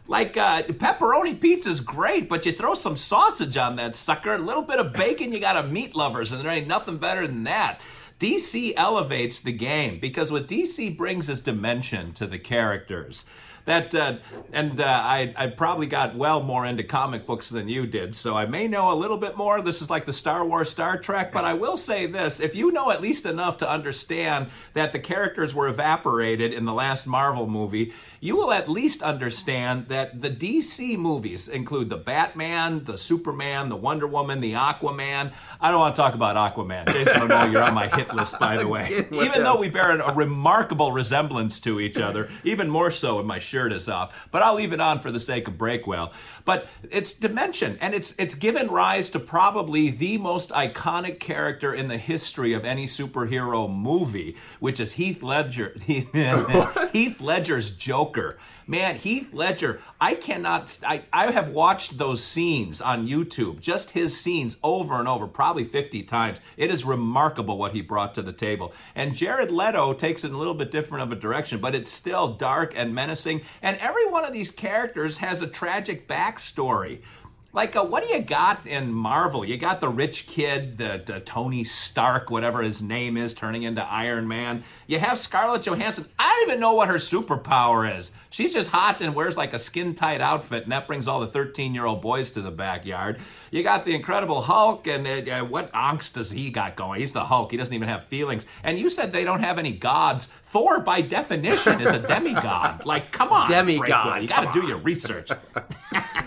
Like 0.07 0.35
uh, 0.37 0.63
pepperoni 0.63 1.39
pizza's 1.39 1.81
great, 1.81 2.27
but 2.27 2.43
you 2.47 2.51
throw 2.51 2.73
some 2.73 2.95
sausage 2.95 3.55
on 3.57 3.75
that 3.75 3.93
sucker, 3.93 4.33
a 4.33 4.39
little 4.39 4.63
bit 4.63 4.79
of 4.79 4.91
bacon, 4.91 5.31
you 5.31 5.39
got 5.39 5.55
a 5.55 5.67
meat 5.67 5.95
lovers, 5.95 6.31
and 6.31 6.41
there 6.41 6.51
ain't 6.51 6.67
nothing 6.67 6.97
better 6.97 7.27
than 7.27 7.43
that. 7.43 7.79
DC 8.19 8.73
elevates 8.75 9.39
the 9.39 9.53
game 9.53 9.97
because 9.97 10.29
what 10.29 10.47
DC 10.47 10.95
brings 10.97 11.29
is 11.29 11.39
dimension 11.39 12.11
to 12.13 12.27
the 12.27 12.37
characters 12.37 13.25
that 13.65 13.93
uh, 13.95 14.17
and 14.53 14.79
uh, 14.79 14.83
I, 14.85 15.33
I 15.37 15.47
probably 15.47 15.87
got 15.87 16.15
well 16.15 16.41
more 16.41 16.65
into 16.65 16.83
comic 16.83 17.25
books 17.25 17.49
than 17.49 17.67
you 17.69 17.85
did 17.85 18.15
so 18.15 18.35
i 18.35 18.45
may 18.45 18.67
know 18.67 18.91
a 18.91 18.95
little 18.95 19.17
bit 19.17 19.37
more. 19.37 19.61
This 19.61 19.81
is 19.81 19.89
like 19.89 20.05
the 20.05 20.13
star 20.13 20.45
wars 20.45 20.69
star 20.69 20.97
trek 20.97 21.31
but 21.31 21.45
i 21.45 21.53
will 21.53 21.77
say 21.77 22.05
this. 22.05 22.39
If 22.39 22.55
you 22.55 22.71
know 22.71 22.91
at 22.91 23.01
least 23.01 23.25
enough 23.25 23.57
to 23.57 23.69
understand 23.69 24.47
that 24.73 24.91
the 24.91 24.99
characters 24.99 25.53
were 25.53 25.67
evaporated 25.67 26.53
in 26.53 26.65
the 26.65 26.73
last 26.73 27.07
marvel 27.07 27.47
movie 27.47 27.93
you 28.19 28.35
will 28.35 28.51
at 28.51 28.69
least 28.69 29.01
understand 29.01 29.87
that 29.87 30.21
the 30.21 30.29
dc 30.29 30.97
movies 30.97 31.47
include 31.47 31.89
the 31.89 31.97
batman 31.97 32.83
the 32.85 32.97
superman 32.97 33.69
the 33.69 33.75
wonder 33.75 34.07
woman 34.07 34.39
the 34.39 34.53
aquaman. 34.53 35.31
I 35.61 35.71
don't 35.71 35.79
want 35.79 35.95
to 35.95 36.01
talk 36.01 36.13
about 36.13 36.35
aquaman. 36.35 36.91
Jason 36.91 37.21
momoa 37.21 37.51
you're 37.51 37.63
on 37.63 37.73
my 37.73 37.87
hit 37.87 38.13
list 38.13 38.39
by 38.39 38.57
the 38.57 38.67
way. 38.75 39.05
even 39.11 39.43
though 39.43 39.59
we 39.59 39.69
bear 39.69 39.99
a 39.99 40.13
remarkable 40.13 40.91
resemblance 40.91 41.59
to 41.61 41.79
each 41.79 41.97
other, 41.97 42.29
even 42.43 42.69
more 42.69 42.91
so 42.91 43.19
in 43.19 43.25
my 43.25 43.39
shirt 43.49 43.73
is 43.73 43.89
off. 43.89 44.29
But 44.31 44.41
I'll 44.41 44.55
leave 44.55 44.71
it 44.71 44.79
on 44.79 44.99
for 44.99 45.11
the 45.11 45.19
sake 45.19 45.47
of 45.47 45.55
Breakwell. 45.55 46.13
But 46.45 46.67
it's 46.89 47.11
dimension, 47.11 47.77
and 47.81 47.93
it's 47.93 48.15
it's 48.17 48.35
given 48.35 48.67
rise 48.67 49.09
to 49.11 49.19
probably 49.19 49.89
the 49.89 50.17
most 50.17 50.51
iconic 50.51 51.19
character 51.19 51.73
in 51.73 51.87
the 51.87 51.97
history 51.97 52.53
of 52.53 52.63
any 52.63 52.85
superhero 52.85 53.69
movie, 53.73 54.35
which 54.59 54.79
is 54.79 54.93
Heath 54.93 55.23
Ledger. 55.23 55.73
Heath 55.85 57.19
Ledger's 57.19 57.71
Joker. 57.71 58.37
Man, 58.69 58.97
Heath 58.97 59.33
Ledger, 59.33 59.81
I 59.99 60.13
cannot, 60.13 60.79
I, 60.85 61.01
I 61.11 61.31
have 61.31 61.49
watched 61.49 61.97
those 61.97 62.23
scenes 62.23 62.81
on 62.81 63.07
YouTube, 63.07 63.59
just 63.61 63.89
his 63.89 64.15
scenes 64.15 64.57
over 64.61 64.99
and 64.99 65.07
over, 65.07 65.25
probably 65.25 65.63
50 65.63 66.03
times. 66.03 66.39
It 66.55 66.69
is 66.69 66.85
remarkable 66.85 67.57
what 67.57 67.73
he 67.73 67.81
brought 67.81 68.13
to 68.13 68.21
the 68.21 68.31
table. 68.31 68.71
And 68.93 69.15
Jared 69.15 69.49
Leto 69.49 69.93
takes 69.93 70.23
it 70.23 70.31
a 70.31 70.37
little 70.37 70.53
bit 70.53 70.69
different 70.69 71.01
of 71.01 71.11
a 71.11 71.19
direction, 71.19 71.59
but 71.59 71.73
it's 71.73 71.89
still 71.89 72.35
dark 72.35 72.73
and 72.75 72.93
menacing. 72.93 73.41
And 73.63 73.75
every 73.79 74.07
one 74.07 74.23
of 74.23 74.33
these 74.33 74.51
characters 74.51 75.17
has 75.17 75.41
a 75.41 75.47
tragic 75.47 76.07
backstory. 76.07 77.01
Like, 77.51 77.75
uh, 77.75 77.83
what 77.83 78.03
do 78.03 78.09
you 78.13 78.21
got 78.21 78.67
in 78.67 78.93
Marvel? 78.93 79.43
You 79.43 79.57
got 79.57 79.81
the 79.81 79.89
rich 79.89 80.27
kid, 80.27 80.77
the, 80.77 81.01
the 81.03 81.19
Tony 81.19 81.63
Stark, 81.63 82.29
whatever 82.29 82.61
his 82.61 82.79
name 82.79 83.17
is, 83.17 83.33
turning 83.33 83.63
into 83.63 83.83
Iron 83.83 84.27
Man. 84.27 84.63
You 84.85 84.99
have 84.99 85.17
Scarlett 85.17 85.63
Johansson. 85.63 86.05
I 86.19 86.29
don't 86.29 86.49
even 86.49 86.61
know 86.61 86.75
what 86.75 86.89
her 86.89 86.95
superpower 86.95 87.97
is. 87.97 88.11
She's 88.29 88.53
just 88.53 88.69
hot 88.69 89.01
and 89.01 89.15
wears 89.15 89.35
like 89.35 89.53
a 89.53 89.57
skin 89.57 89.95
tight 89.95 90.21
outfit, 90.21 90.61
and 90.61 90.71
that 90.71 90.85
brings 90.85 91.07
all 91.07 91.19
the 91.19 91.27
13 91.27 91.73
year 91.73 91.87
old 91.87 92.03
boys 92.03 92.29
to 92.33 92.41
the 92.41 92.51
backyard. 92.51 93.19
You 93.49 93.63
got 93.63 93.83
the 93.83 93.95
Incredible 93.95 94.43
Hulk, 94.43 94.85
and 94.85 95.07
uh, 95.07 95.39
uh, 95.39 95.43
what 95.43 95.73
angst 95.73 96.13
does 96.13 96.29
he 96.29 96.51
got 96.51 96.75
going? 96.75 96.99
He's 96.99 97.13
the 97.13 97.25
Hulk. 97.25 97.49
He 97.49 97.57
doesn't 97.57 97.73
even 97.73 97.89
have 97.89 98.05
feelings. 98.05 98.45
And 98.63 98.77
you 98.77 98.89
said 98.89 99.11
they 99.11 99.23
don't 99.23 99.41
have 99.41 99.57
any 99.57 99.73
gods. 99.73 100.27
Thor, 100.27 100.81
by 100.81 101.01
definition, 101.01 101.81
is 101.81 101.89
a 101.89 101.99
demigod. 101.99 102.85
Like, 102.85 103.11
come 103.11 103.31
on, 103.31 103.49
Demigod. 103.49 104.21
You 104.21 104.27
got 104.27 104.53
to 104.53 104.61
do 104.61 104.67
your 104.67 104.77
research. 104.77 105.31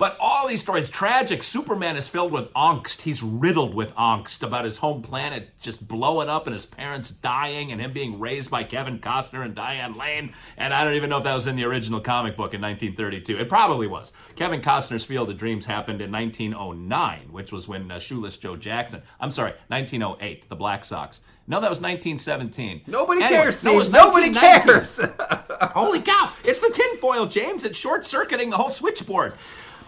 But 0.00 0.16
all 0.18 0.48
these 0.48 0.62
stories, 0.62 0.88
tragic. 0.88 1.42
Superman 1.42 1.94
is 1.94 2.08
filled 2.08 2.32
with 2.32 2.50
angst. 2.54 3.02
He's 3.02 3.22
riddled 3.22 3.74
with 3.74 3.94
angst 3.96 4.42
about 4.42 4.64
his 4.64 4.78
home 4.78 5.02
planet 5.02 5.50
just 5.60 5.86
blowing 5.88 6.30
up 6.30 6.46
and 6.46 6.54
his 6.54 6.64
parents 6.64 7.10
dying 7.10 7.70
and 7.70 7.82
him 7.82 7.92
being 7.92 8.18
raised 8.18 8.50
by 8.50 8.64
Kevin 8.64 8.98
Costner 8.98 9.44
and 9.44 9.54
Diane 9.54 9.98
Lane. 9.98 10.32
And 10.56 10.72
I 10.72 10.84
don't 10.84 10.94
even 10.94 11.10
know 11.10 11.18
if 11.18 11.24
that 11.24 11.34
was 11.34 11.46
in 11.46 11.54
the 11.56 11.64
original 11.64 12.00
comic 12.00 12.34
book 12.34 12.54
in 12.54 12.62
1932. 12.62 13.38
It 13.38 13.50
probably 13.50 13.86
was. 13.86 14.14
Kevin 14.36 14.62
Costner's 14.62 15.04
Field 15.04 15.28
of 15.28 15.36
Dreams 15.36 15.66
happened 15.66 16.00
in 16.00 16.10
1909, 16.10 17.28
which 17.30 17.52
was 17.52 17.68
when 17.68 17.90
uh, 17.90 17.98
Shoeless 17.98 18.38
Joe 18.38 18.56
Jackson, 18.56 19.02
I'm 19.20 19.30
sorry, 19.30 19.52
1908, 19.68 20.48
the 20.48 20.56
Black 20.56 20.82
Sox. 20.86 21.20
No, 21.46 21.60
that 21.60 21.68
was 21.68 21.80
1917. 21.82 22.82
Nobody 22.86 23.22
Anyway, 23.22 23.42
cares, 23.42 23.62
no, 23.64 23.72
it 23.72 23.72
Steve. 23.72 23.78
was 23.78 23.90
Nobody 23.90 24.32
cares. 24.32 24.98
Holy 25.74 26.00
cow! 26.00 26.32
It's 26.44 26.60
the 26.60 26.70
tinfoil, 26.72 27.26
James. 27.26 27.64
It's 27.64 27.76
short 27.78 28.06
circuiting 28.06 28.48
the 28.50 28.56
whole 28.56 28.70
switchboard. 28.70 29.34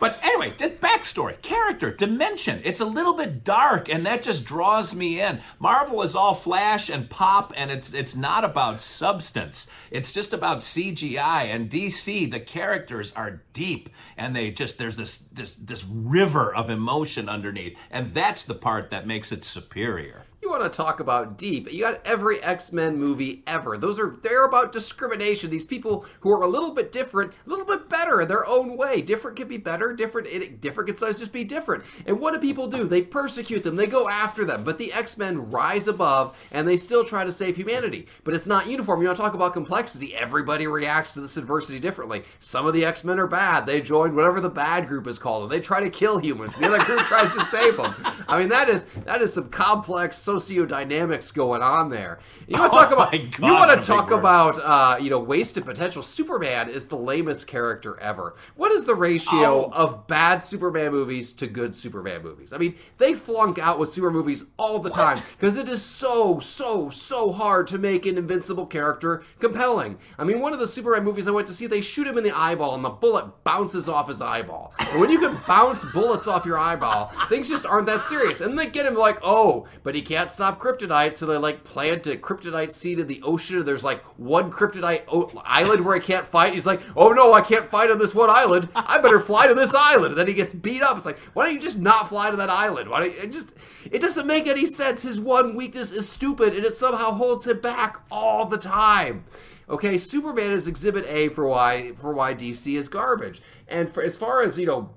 But 0.03 0.19
anyway, 0.25 0.53
just 0.59 0.81
backstory, 0.81 1.41
character, 1.43 1.93
dimension. 1.93 2.61
It's 2.65 2.81
a 2.81 2.85
little 2.85 3.15
bit 3.15 3.45
dark, 3.45 3.89
and 3.89 4.05
that 4.05 4.25
just 4.25 4.45
draws 4.45 4.97
me 4.97 5.21
in. 5.21 5.41
Marvel 5.61 6.03
is 6.03 6.17
all 6.17 6.35
flash 6.35 6.91
and 6.91 7.09
pop, 7.09 7.53
and 7.57 7.71
it's 7.71 7.95
it's 7.95 8.17
not 8.17 8.43
about 8.43 8.81
substance. 8.81 9.71
It's 9.93 10.13
just 10.13 10.33
about 10.33 10.59
CGI. 10.59 11.45
And 11.45 11.71
DC, 11.71 12.29
the 12.29 12.41
characters 12.41 13.15
are 13.15 13.43
deep, 13.53 13.91
and 14.17 14.35
they 14.35 14.51
just 14.51 14.77
there's 14.77 14.97
this 14.97 15.19
this 15.19 15.55
this 15.55 15.87
river 15.89 16.53
of 16.53 16.69
emotion 16.69 17.29
underneath, 17.29 17.79
and 17.89 18.13
that's 18.13 18.45
the 18.45 18.55
part 18.55 18.91
that 18.91 19.07
makes 19.07 19.31
it 19.31 19.45
superior. 19.45 20.25
You 20.43 20.51
want 20.51 20.65
to 20.65 20.77
talk 20.77 20.99
about 20.99 21.39
deep? 21.39 21.73
You 21.73 21.83
got 21.83 22.05
every 22.05 22.43
X 22.43 22.73
Men 22.73 22.99
movie 22.99 23.45
ever. 23.47 23.79
Those 23.79 24.01
are 24.01 24.17
they're 24.23 24.45
about 24.45 24.73
discrimination. 24.73 25.51
These 25.51 25.69
people 25.69 26.05
who 26.19 26.33
are 26.33 26.43
a 26.43 26.49
little 26.49 26.73
bit 26.73 26.91
different, 26.91 27.33
a 27.47 27.49
little 27.49 27.65
bit 27.65 27.89
better 27.89 28.21
in 28.21 28.27
their 28.27 28.45
own 28.45 28.77
way. 28.77 29.03
Different 29.03 29.37
can 29.37 29.47
be 29.47 29.57
better. 29.57 29.93
Different 29.93 30.27
it, 30.27 30.61
different 30.61 30.89
can 30.89 30.97
sometimes 30.97 31.21
just 31.21 31.33
be 31.33 31.45
different. 31.45 31.85
And 32.07 32.19
what 32.19 32.35
do 32.35 32.41
people 32.41 32.67
do? 32.67 32.89
They 32.89 33.03
persecute 33.03 33.63
them. 33.63 33.77
They 33.77 33.87
go 33.87 34.09
after 34.09 34.45
them. 34.45 34.65
But 34.65 34.79
the 34.79 34.93
X 34.93 35.17
Men 35.17 35.49
rise 35.49 35.87
above, 35.87 36.37
and 36.51 36.67
they 36.67 36.77
still 36.77 37.05
try 37.05 37.23
to 37.23 37.31
save 37.31 37.55
humanity. 37.55 38.09
But 38.25 38.35
it's 38.35 38.47
not 38.47 38.67
uniform. 38.67 39.01
You 39.01 39.07
want 39.07 39.19
to 39.19 39.23
talk 39.23 39.35
about 39.35 39.53
complexity? 39.53 40.13
Everybody 40.13 40.67
reacts 40.67 41.13
to 41.13 41.21
this 41.21 41.37
adversity 41.37 41.79
differently. 41.79 42.25
Some 42.41 42.67
of 42.67 42.75
the 42.75 42.85
X 42.85 43.05
Men 43.05 43.21
are 43.21 43.29
bad. 43.29 43.67
They 43.67 43.81
join 43.81 44.17
whatever 44.17 44.41
the 44.41 44.51
bad 44.51 44.89
group 44.89 45.07
is 45.07 45.21
called, 45.21 45.45
and 45.45 45.53
they 45.53 45.61
try 45.61 45.79
to 45.79 45.89
kill 45.89 46.19
humans. 46.19 46.57
The 46.57 46.67
other 46.67 46.85
group 46.85 47.03
tries 47.03 47.33
to 47.33 47.45
save 47.47 47.77
them. 47.77 47.95
I 48.27 48.41
mean, 48.41 48.49
that 48.49 48.69
is 48.69 48.87
that 49.05 49.23
is 49.23 49.35
some 49.35 49.49
complex 49.49 50.19
sociodynamics 50.39 51.33
going 51.35 51.63
on 51.63 51.91
there. 51.91 52.19
You 52.47 52.59
want 52.59 52.73
to 52.73 52.79
talk 52.79 52.91
Oh 52.91 52.95
about 52.95 53.13
my 53.13 53.19
you 53.49 53.53
want 53.55 53.81
to 53.81 53.87
talk 53.87 54.11
about 54.11 54.59
uh, 54.59 54.99
you 55.01 55.11
know 55.11 55.19
wasted 55.19 55.65
potential. 55.65 56.03
Superman 56.03 56.69
is 56.69 56.87
the 56.87 56.97
lamest 56.97 57.47
character 57.47 57.99
ever. 58.01 58.35
What 58.57 58.73
is 58.73 58.85
the 58.87 58.95
ratio 58.95 59.33
Oh. 59.43 59.71
of 59.73 60.07
bad 60.07 60.39
Superman 60.43 60.93
movies 60.93 61.33
to 61.35 61.47
good 61.47 61.75
Superman 61.75 62.23
movies? 62.23 62.53
I 62.53 62.59
mean, 62.59 62.75
they 62.99 63.15
flunk 63.15 63.59
out 63.59 63.79
with 63.79 63.93
super 63.93 64.11
movies 64.11 64.45
all 64.57 64.79
the 64.79 64.91
time 64.91 65.19
because 65.39 65.57
it 65.57 65.69
is 65.69 65.83
so 65.83 66.39
so 66.41 66.91
so 66.91 67.33
hard 67.33 67.67
to 67.69 67.79
make 67.79 68.07
an 68.07 68.19
invincible 68.19 68.67
character 68.67 69.23
compelling. 69.41 69.99
I 70.19 70.25
mean, 70.25 70.41
one 70.41 70.53
of 70.53 70.59
the 70.61 70.67
Superman 70.69 71.05
movies 71.05 71.27
I 71.27 71.31
went 71.31 71.47
to 71.49 71.55
see, 71.55 71.67
they 71.67 71.81
shoot 71.81 72.07
him 72.07 72.19
in 72.19 72.25
the 72.25 72.37
eyeball 72.37 72.75
and 72.75 72.85
the 72.85 72.89
bullet 72.91 73.45
bounces 73.45 73.89
off 73.89 74.09
his 74.09 74.21
eyeball. 74.21 74.73
And 74.91 75.01
when 75.01 75.11
you 75.11 75.19
can 75.19 75.37
bounce 75.47 75.85
bullets 75.87 76.27
off 76.27 76.45
your 76.47 76.59
eyeball, 76.59 77.07
things 77.29 77.49
just 77.49 77.67
aren't 77.67 77.87
that 77.87 78.05
serious. 78.05 78.41
And 78.41 78.59
they 78.59 78.67
get 78.67 78.87
him 78.87 78.95
like, 78.95 79.19
oh, 79.23 79.67
but 79.83 79.95
he 79.95 80.03
can't 80.03 80.22
stop 80.31 80.61
kryptonite, 80.61 81.17
so 81.17 81.27
they 81.27 81.37
like 81.37 81.65
plant 81.65 82.07
a 82.07 82.17
kryptonite 82.17 82.73
seed 82.73 82.99
in 82.99 83.07
the 83.07 83.21
ocean. 83.23 83.65
There's 83.65 83.85
like 83.85 84.03
one 84.19 84.51
kryptonite 84.51 85.03
o- 85.09 85.43
island 85.45 85.85
where 85.85 85.95
he 85.95 86.01
can't 86.01 86.27
fight. 86.27 86.53
He's 86.53 86.67
like, 86.67 86.81
oh 86.97 87.13
no, 87.13 87.33
I 87.33 87.41
can't 87.41 87.67
fight 87.67 87.91
on 87.91 87.99
this 87.99 88.15
one 88.15 88.31
island. 88.31 88.69
I 88.75 88.99
better 89.01 89.21
fly 89.21 89.47
to 89.47 89.55
this 89.55 89.75
island. 89.75 90.13
And 90.13 90.19
then 90.19 90.29
he 90.29 90.35
gets 90.35 90.53
beat 90.53 90.83
up. 90.83 90.97
It's 90.97 91.07
like, 91.07 91.19
why 91.35 91.47
don't 91.47 91.55
you 91.55 91.61
just 91.61 91.79
not 91.79 92.09
fly 92.09 92.31
to 92.31 92.37
that 92.37 92.51
island? 92.51 92.89
Why 92.91 93.01
don't 93.01 93.15
you, 93.15 93.23
it 93.23 93.33
just 93.33 93.55
it 93.91 94.01
doesn't 94.01 94.27
make 94.27 94.47
any 94.47 94.67
sense. 94.67 95.03
His 95.03 95.21
one 95.21 95.55
weakness 95.55 95.91
is 95.91 96.09
stupid, 96.09 96.55
and 96.55 96.65
it 96.65 96.77
somehow 96.77 97.13
holds 97.13 97.47
him 97.47 97.61
back 97.61 98.01
all 98.11 98.47
the 98.47 98.59
time. 98.59 99.25
Okay, 99.69 99.97
Superman 99.97 100.51
is 100.51 100.67
Exhibit 100.67 101.07
A 101.07 101.29
for 101.29 101.47
why 101.47 101.93
for 101.93 102.13
why 102.13 102.35
DC 102.35 102.77
is 102.77 102.89
garbage. 102.89 103.41
And 103.73 103.91
for, 103.91 104.03
as 104.03 104.17
far 104.17 104.43
as 104.43 104.59
you 104.59 104.67
know, 104.67 104.91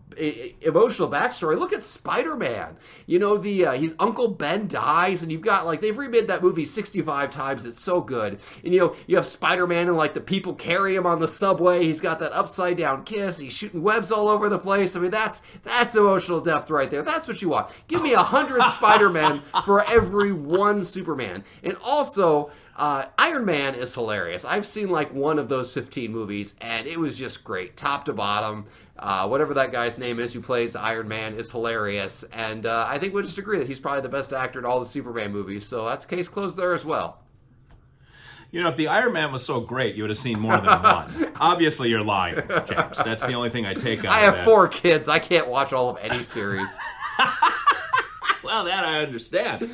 emotional 0.61 1.09
backstory, 1.09 1.57
look 1.57 1.71
at 1.71 1.83
Spider 1.83 2.35
Man. 2.35 2.77
You 3.05 3.19
know 3.19 3.37
the 3.37 3.65
uh, 3.65 3.71
he's 3.73 3.93
Uncle 3.99 4.27
Ben 4.27 4.67
dies, 4.67 5.23
and 5.23 5.31
you've 5.31 5.41
got 5.41 5.65
like 5.65 5.79
they've 5.79 5.97
remade 5.97 6.27
that 6.27 6.43
movie 6.43 6.65
sixty 6.65 7.01
five 7.01 7.29
times. 7.29 7.65
It's 7.65 7.81
so 7.81 8.01
good. 8.01 8.39
And 8.63 8.73
you 8.73 8.79
know 8.81 8.95
you 9.07 9.15
have 9.15 9.25
Spider 9.25 9.65
Man 9.65 9.87
and 9.87 9.95
like 9.95 10.13
the 10.13 10.19
people 10.21 10.53
carry 10.53 10.95
him 10.95 11.05
on 11.05 11.19
the 11.19 11.27
subway. 11.27 11.85
He's 11.85 12.01
got 12.01 12.19
that 12.19 12.33
upside 12.33 12.77
down 12.77 13.05
kiss. 13.05 13.37
He's 13.37 13.53
shooting 13.53 13.81
webs 13.81 14.11
all 14.11 14.27
over 14.27 14.49
the 14.49 14.59
place. 14.59 14.95
I 14.95 14.99
mean 14.99 15.11
that's 15.11 15.41
that's 15.63 15.95
emotional 15.95 16.41
depth 16.41 16.69
right 16.69 16.91
there. 16.91 17.01
That's 17.01 17.27
what 17.27 17.41
you 17.41 17.49
want. 17.49 17.69
Give 17.87 18.01
me 18.01 18.13
a 18.13 18.23
hundred 18.23 18.61
spider-man 18.73 19.41
for 19.63 19.85
every 19.89 20.33
one 20.33 20.83
Superman. 20.83 21.43
And 21.63 21.77
also. 21.81 22.51
Uh, 22.75 23.05
Iron 23.17 23.45
Man 23.45 23.73
is 23.73 23.93
hilarious. 23.93 24.43
I've 24.43 24.67
seen 24.67 24.89
like 24.89 25.13
one 25.13 25.39
of 25.39 25.47
those 25.47 25.73
15 25.73 26.11
movies, 26.11 26.55
and 26.59 26.87
it 26.87 26.99
was 26.99 27.17
just 27.17 27.43
great, 27.43 27.77
top 27.77 28.05
to 28.05 28.13
bottom. 28.13 28.65
Uh, 28.97 29.27
whatever 29.27 29.53
that 29.53 29.71
guy's 29.71 29.97
name 29.97 30.19
is 30.19 30.33
who 30.33 30.41
plays 30.41 30.75
Iron 30.75 31.07
Man 31.07 31.35
is 31.35 31.51
hilarious, 31.51 32.23
and 32.33 32.65
uh, 32.65 32.85
I 32.87 32.99
think 32.99 33.13
we'll 33.13 33.23
just 33.23 33.37
agree 33.37 33.59
that 33.59 33.67
he's 33.67 33.79
probably 33.79 34.01
the 34.01 34.09
best 34.09 34.33
actor 34.33 34.59
in 34.59 34.65
all 34.65 34.79
the 34.79 34.85
Superman 34.85 35.31
movies. 35.31 35.65
So 35.65 35.85
that's 35.85 36.05
case 36.05 36.27
closed 36.27 36.57
there 36.57 36.73
as 36.73 36.83
well. 36.83 37.19
You 38.51 38.61
know, 38.61 38.69
if 38.69 38.75
the 38.75 38.87
Iron 38.87 39.13
Man 39.13 39.31
was 39.31 39.45
so 39.45 39.59
great, 39.59 39.95
you 39.95 40.03
would 40.03 40.09
have 40.09 40.17
seen 40.17 40.39
more 40.39 40.57
than 40.57 40.81
one. 40.81 41.33
Obviously, 41.39 41.89
you're 41.89 42.03
lying, 42.03 42.41
James. 42.65 42.97
That's 43.03 43.25
the 43.25 43.33
only 43.33 43.49
thing 43.49 43.65
I 43.65 43.73
take 43.73 44.05
out 44.05 44.13
I 44.13 44.19
have 44.19 44.45
four 44.45 44.67
kids. 44.67 45.09
I 45.09 45.19
can't 45.19 45.47
watch 45.47 45.73
all 45.73 45.89
of 45.89 45.97
any 46.01 46.23
series. 46.23 46.77
Well, 48.55 48.63
that 48.63 48.85
I 48.85 49.03
understand. 49.03 49.69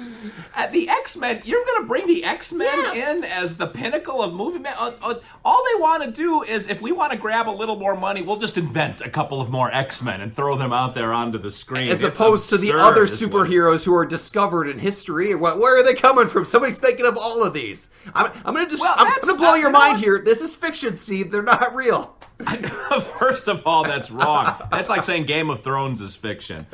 At 0.55 0.71
the 0.71 0.89
X 0.89 1.15
Men, 1.15 1.43
you're 1.45 1.63
going 1.63 1.83
to 1.83 1.88
bring 1.88 2.07
the 2.07 2.23
X 2.23 2.51
Men 2.51 2.67
Yes. 2.79 3.17
in 3.17 3.23
as 3.25 3.57
the 3.57 3.67
pinnacle 3.67 4.23
of 4.23 4.33
movie. 4.33 4.57
Man, 4.57 4.73
uh, 4.75 4.91
uh, 5.03 5.13
all 5.45 5.63
they 5.75 5.79
want 5.79 6.01
to 6.03 6.09
do 6.09 6.41
is, 6.41 6.67
if 6.67 6.81
we 6.81 6.91
want 6.91 7.11
to 7.11 7.17
grab 7.19 7.47
a 7.47 7.51
little 7.51 7.75
more 7.75 7.95
money, 7.95 8.23
we'll 8.23 8.38
just 8.39 8.57
invent 8.57 9.00
a 9.01 9.09
couple 9.09 9.39
of 9.39 9.51
more 9.51 9.71
X 9.71 10.01
Men 10.01 10.19
and 10.19 10.33
throw 10.33 10.57
them 10.57 10.73
out 10.73 10.95
there 10.95 11.13
onto 11.13 11.38
the 11.38 11.51
screen. 11.51 11.89
As 11.91 12.01
It's 12.01 12.19
opposed 12.19 12.50
to 12.50 12.57
the 12.57 12.73
other 12.75 13.03
is 13.03 13.11
what- 13.11 13.19
superheroes 13.47 13.83
who 13.85 13.93
are 13.93 14.05
discovered 14.05 14.67
in 14.67 14.79
history. 14.79 15.35
What, 15.35 15.59
where 15.59 15.77
are 15.79 15.83
they 15.83 15.93
coming 15.93 16.25
from? 16.27 16.43
Somebody's 16.45 16.81
making 16.81 17.05
up 17.05 17.17
all 17.17 17.43
of 17.43 17.53
these. 17.53 17.88
I'm, 18.15 18.31
I'm 18.43 18.55
going 18.55 18.65
to 18.65 18.71
just 18.71 18.81
Well, 18.81 18.95
I'm 18.97 19.05
going 19.21 19.21
to 19.35 19.38
blow 19.39 19.51
not- 19.51 19.59
your 19.59 19.69
mind 19.69 20.00
here. 20.00 20.17
This 20.17 20.41
is 20.41 20.55
fiction, 20.55 20.95
Steve. 20.97 21.29
They're 21.31 21.43
not 21.43 21.75
real. 21.75 22.15
First 23.19 23.47
of 23.47 23.61
all, 23.67 23.83
that's 23.83 24.09
wrong. 24.09 24.55
That's 24.71 24.89
like 24.89 25.03
saying 25.03 25.25
Game 25.27 25.51
of 25.51 25.59
Thrones 25.59 26.01
is 26.01 26.15
fiction. 26.15 26.65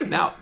Now, 0.00 0.34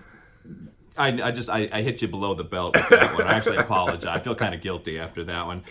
I, 0.98 1.08
I 1.22 1.30
just 1.30 1.48
I, 1.50 1.68
I 1.72 1.82
hit 1.82 2.02
you 2.02 2.08
below 2.08 2.34
the 2.34 2.44
belt 2.44 2.74
with 2.74 2.88
that 2.88 3.14
one. 3.14 3.26
I 3.26 3.34
actually 3.34 3.56
apologize. 3.56 4.06
I 4.06 4.18
feel 4.18 4.34
kind 4.34 4.54
of 4.54 4.60
guilty 4.60 4.98
after 4.98 5.24
that 5.24 5.46
one. 5.46 5.62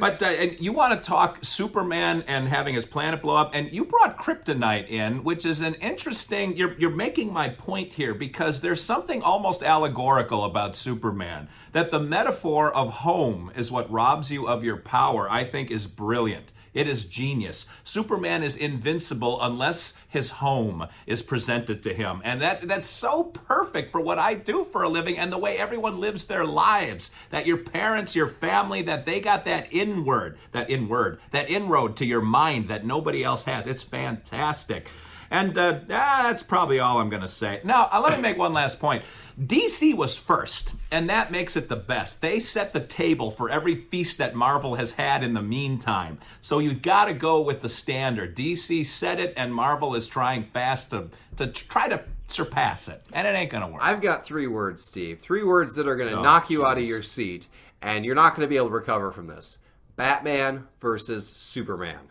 But 0.00 0.22
uh, 0.22 0.26
and 0.26 0.58
you 0.60 0.72
want 0.72 1.02
to 1.02 1.06
talk 1.06 1.38
Superman 1.42 2.24
and 2.26 2.48
having 2.48 2.74
his 2.74 2.86
planet 2.86 3.22
blow 3.22 3.36
up, 3.36 3.50
and 3.54 3.72
you 3.72 3.84
brought 3.84 4.18
Kryptonite 4.18 4.88
in, 4.88 5.22
which 5.24 5.44
is 5.44 5.60
an 5.60 5.74
interesting. 5.74 6.56
You're 6.56 6.74
you're 6.78 6.90
making 6.90 7.32
my 7.32 7.48
point 7.48 7.94
here 7.94 8.14
because 8.14 8.60
there's 8.60 8.82
something 8.82 9.22
almost 9.22 9.62
allegorical 9.62 10.44
about 10.44 10.76
Superman. 10.76 11.48
That 11.72 11.90
the 11.90 12.00
metaphor 12.00 12.72
of 12.72 12.90
home 12.90 13.52
is 13.54 13.70
what 13.70 13.90
robs 13.90 14.32
you 14.32 14.48
of 14.48 14.64
your 14.64 14.76
power. 14.76 15.30
I 15.30 15.44
think 15.44 15.70
is 15.70 15.86
brilliant. 15.86 16.52
It 16.72 16.86
is 16.86 17.04
genius. 17.04 17.68
Superman 17.82 18.42
is 18.42 18.56
invincible 18.56 19.40
unless 19.42 20.00
his 20.08 20.30
home 20.32 20.86
is 21.06 21.22
presented 21.22 21.82
to 21.82 21.94
him. 21.94 22.20
And 22.24 22.40
that 22.40 22.68
that's 22.68 22.88
so 22.88 23.24
perfect 23.24 23.90
for 23.90 24.00
what 24.00 24.18
I 24.18 24.34
do 24.34 24.64
for 24.64 24.82
a 24.82 24.88
living 24.88 25.18
and 25.18 25.32
the 25.32 25.38
way 25.38 25.56
everyone 25.58 26.00
lives 26.00 26.26
their 26.26 26.44
lives. 26.44 27.10
That 27.30 27.46
your 27.46 27.58
parents, 27.58 28.14
your 28.14 28.28
family, 28.28 28.82
that 28.82 29.04
they 29.04 29.20
got 29.20 29.44
that 29.44 29.68
inward, 29.72 30.38
that 30.52 30.70
inward, 30.70 31.20
that 31.32 31.50
inroad 31.50 31.96
to 31.96 32.06
your 32.06 32.22
mind 32.22 32.68
that 32.68 32.86
nobody 32.86 33.24
else 33.24 33.44
has. 33.44 33.66
It's 33.66 33.82
fantastic. 33.82 34.88
And 35.30 35.56
uh, 35.56 35.78
ah, 35.90 36.22
that's 36.24 36.42
probably 36.42 36.80
all 36.80 36.98
I'm 36.98 37.08
going 37.08 37.22
to 37.22 37.28
say. 37.28 37.60
Now, 37.62 37.88
uh, 37.92 38.00
let 38.00 38.16
me 38.16 38.22
make 38.22 38.36
one 38.36 38.52
last 38.52 38.80
point. 38.80 39.04
DC 39.40 39.94
was 39.94 40.16
first, 40.16 40.74
and 40.90 41.08
that 41.08 41.30
makes 41.30 41.56
it 41.56 41.68
the 41.68 41.76
best. 41.76 42.20
They 42.20 42.40
set 42.40 42.72
the 42.72 42.80
table 42.80 43.30
for 43.30 43.48
every 43.48 43.76
feast 43.76 44.18
that 44.18 44.34
Marvel 44.34 44.74
has 44.74 44.94
had 44.94 45.22
in 45.22 45.34
the 45.34 45.42
meantime. 45.42 46.18
So 46.40 46.58
you've 46.58 46.82
got 46.82 47.04
to 47.04 47.14
go 47.14 47.40
with 47.40 47.62
the 47.62 47.68
standard. 47.68 48.36
DC 48.36 48.84
set 48.84 49.20
it, 49.20 49.32
and 49.36 49.54
Marvel 49.54 49.94
is 49.94 50.08
trying 50.08 50.44
fast 50.44 50.90
to, 50.90 51.08
to 51.36 51.46
try 51.46 51.88
to 51.88 52.02
surpass 52.26 52.88
it. 52.88 53.00
And 53.12 53.26
it 53.26 53.30
ain't 53.30 53.50
going 53.50 53.62
to 53.64 53.72
work. 53.72 53.82
I've 53.82 54.00
got 54.00 54.26
three 54.26 54.48
words, 54.48 54.82
Steve. 54.82 55.20
Three 55.20 55.44
words 55.44 55.74
that 55.76 55.86
are 55.86 55.96
going 55.96 56.10
to 56.10 56.18
Oh, 56.18 56.22
knock 56.22 56.50
you 56.50 56.66
out 56.66 56.76
of 56.76 56.84
your 56.84 57.02
seat, 57.02 57.46
and 57.80 58.04
you're 58.04 58.16
not 58.16 58.34
going 58.34 58.44
to 58.46 58.50
be 58.50 58.56
able 58.56 58.68
to 58.68 58.74
recover 58.74 59.12
from 59.12 59.28
this. 59.28 59.58
Batman 59.96 60.66
versus 60.80 61.28
Superman. 61.28 62.09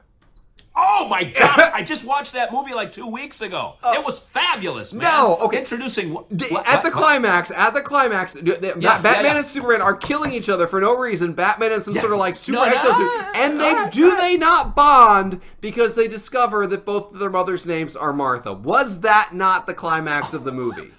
Oh 0.82 1.08
my 1.10 1.24
God! 1.40 1.60
I 1.74 1.84
just 1.84 2.06
watched 2.06 2.34
that 2.34 2.52
movie 2.54 2.74
like 2.74 2.92
two 2.92 3.08
weeks 3.08 3.42
ago. 3.42 3.76
Oh. 3.84 3.94
it 3.94 4.04
was 4.06 4.20
fabulous, 4.20 4.94
man. 4.94 5.04
No, 5.04 5.36
okay. 5.42 5.60
Introducing 5.60 6.14
wh- 6.16 6.24
D- 6.36 6.46
what- 6.50 6.66
at 6.68 6.84
the 6.84 6.90
what- 6.90 6.98
climax, 6.98 7.52
at 7.52 7.74
the 7.74 7.82
climax, 7.82 8.34
the- 8.34 8.76
Yeah, 8.80 9.00
Batman 9.02 9.26
yeah, 9.26 9.32
yeah. 9.34 9.38
and 9.38 9.46
Superman 9.46 9.82
are 9.82 9.96
killing 9.96 10.32
each 10.34 10.48
other 10.50 10.68
for 10.68 10.80
no 10.80 10.96
reason. 10.98 11.34
Batman 11.34 11.72
and 11.74 11.84
some 11.84 11.96
Yeah. 11.96 12.02
sort 12.02 12.14
of 12.14 12.20
like 12.20 12.36
super 12.36 12.60
No, 12.60 12.66
no, 12.66 12.72
exosuit, 12.76 13.32
and 13.36 13.60
they 13.60 13.70
alright, 13.72 13.92
do 13.92 14.06
alright. 14.06 14.22
they 14.22 14.38
not 14.38 14.76
bond 14.76 15.42
because 15.62 15.96
they 15.96 16.08
discover 16.08 16.66
that 16.68 16.86
both 16.86 17.14
of 17.14 17.20
their 17.20 17.30
mothers' 17.30 17.66
names 17.66 17.96
are 17.96 18.14
Martha? 18.14 18.54
Was 18.54 19.02
that 19.02 19.34
not 19.34 19.68
the 19.68 19.74
climax 19.74 20.34
of 20.34 20.44
the 20.44 20.52
movie? 20.52 20.92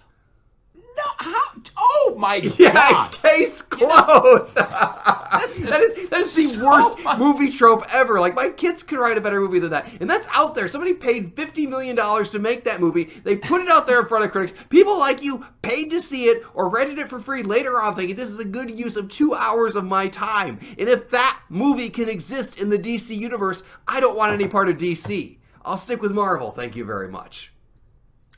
How? 1.19 1.43
Oh 1.77 2.17
my 2.19 2.37
Yeah, 2.59 2.73
God! 2.73 3.13
case 3.13 3.63
closed. 3.63 4.49
Is 4.49 4.55
that 4.55 5.81
is 5.83 6.11
that 6.11 6.21
is 6.21 6.35
the 6.37 6.43
so 6.45 6.67
worst 6.67 6.99
much- 7.05 7.19
movie 7.19 7.51
trope 7.51 7.85
ever. 7.93 8.21
Like 8.21 8.35
my 8.35 8.49
kids 8.51 8.83
could 8.83 8.99
write 8.99 9.17
a 9.19 9.21
better 9.21 9.41
movie 9.41 9.59
than 9.59 9.71
that, 9.71 9.89
and 10.01 10.09
that's 10.09 10.27
out 10.33 10.55
there. 10.55 10.69
Somebody 10.69 10.95
paid 10.95 11.35
fifty 11.37 11.67
million 11.67 11.97
dollars 11.97 12.31
to 12.31 12.39
make 12.39 12.65
that 12.65 12.81
movie. 12.81 13.05
They 13.25 13.37
put 13.37 13.61
it 13.63 13.69
out 13.69 13.87
there 13.87 14.01
in 14.01 14.07
front 14.07 14.25
of 14.25 14.33
critics. 14.33 14.55
People 14.69 14.99
like 14.99 15.23
you 15.23 15.45
paid 15.63 15.91
to 15.91 16.01
see 16.01 16.25
it 16.27 16.45
or 16.55 16.69
rented 16.69 16.99
it 16.99 17.09
for 17.09 17.19
free 17.19 17.43
later 17.43 17.81
on, 17.81 17.95
thinking 17.97 18.17
this 18.17 18.31
is 18.31 18.41
a 18.41 18.45
good 18.45 18.79
use 18.79 18.97
of 18.97 19.09
two 19.09 19.35
hours 19.35 19.75
of 19.77 19.85
my 19.85 20.09
time. 20.09 20.59
And 20.79 20.89
if 20.89 21.11
that 21.11 21.41
movie 21.49 21.91
can 21.91 22.09
exist 22.09 22.59
in 22.59 22.71
the 22.71 22.79
DC 22.79 23.17
universe, 23.17 23.63
I 23.87 24.01
don't 24.01 24.17
want 24.17 24.33
any 24.33 24.49
part 24.49 24.69
of 24.69 24.77
DC. 24.77 25.39
I'll 25.65 25.77
stick 25.77 26.01
with 26.01 26.13
Marvel. 26.13 26.51
Thank 26.53 26.75
you 26.77 26.85
very 26.85 27.09
much. 27.09 27.53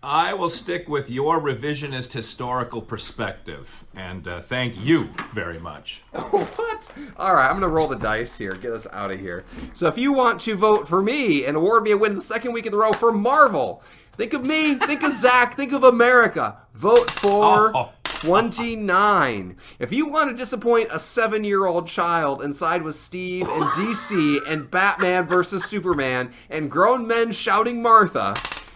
I 0.04 0.34
will 0.34 0.48
stick 0.48 0.88
with 0.88 1.10
your 1.10 1.40
revisionist 1.40 2.12
historical 2.12 2.82
perspective, 2.82 3.84
and 3.94 4.26
uh, 4.26 4.40
thank 4.40 4.76
you 4.78 5.10
very 5.32 5.58
much. 5.60 6.02
What? 6.12 6.90
All 7.16 7.34
right, 7.34 7.44
I'm 7.46 7.52
going 7.60 7.62
to 7.62 7.68
roll 7.68 7.86
the 7.86 7.96
dice 7.96 8.36
here. 8.36 8.54
Get 8.54 8.72
us 8.72 8.86
out 8.92 9.12
of 9.12 9.20
here. 9.20 9.44
So 9.72 9.86
if 9.86 9.96
you 9.96 10.12
want 10.12 10.40
to 10.42 10.56
vote 10.56 10.88
for 10.88 11.00
me 11.02 11.44
and 11.44 11.56
award 11.56 11.84
me 11.84 11.92
a 11.92 11.96
win 11.96 12.16
the 12.16 12.20
second 12.20 12.52
week 12.52 12.66
in 12.66 12.74
a 12.74 12.76
row 12.76 12.90
for 12.92 13.12
Marvel, 13.12 13.82
think 14.12 14.32
of 14.32 14.44
me, 14.44 14.74
think 14.74 15.02
of 15.04 15.12
Zach, 15.12 15.54
think 15.56 15.72
of 15.72 15.84
America. 15.84 16.56
Vote 16.74 17.08
for 17.10 17.70
Oh. 17.76 17.90
29. 18.04 19.56
If 19.78 19.92
you 19.92 20.06
want 20.06 20.30
to 20.30 20.36
disappoint 20.36 20.88
a 20.92 20.98
seven 20.98 21.44
year 21.44 21.66
old 21.66 21.86
child 21.86 22.42
and 22.42 22.54
side 22.56 22.82
with 22.82 22.94
Steve 22.96 23.46
and 23.48 23.64
DC 23.70 24.38
and 24.48 24.70
Batman 24.70 25.26
versus 25.26 25.64
Superman 25.64 26.32
and 26.50 26.70
grown 26.70 27.06
men 27.06 27.32
shouting 27.32 27.82
Martha, 27.82 28.34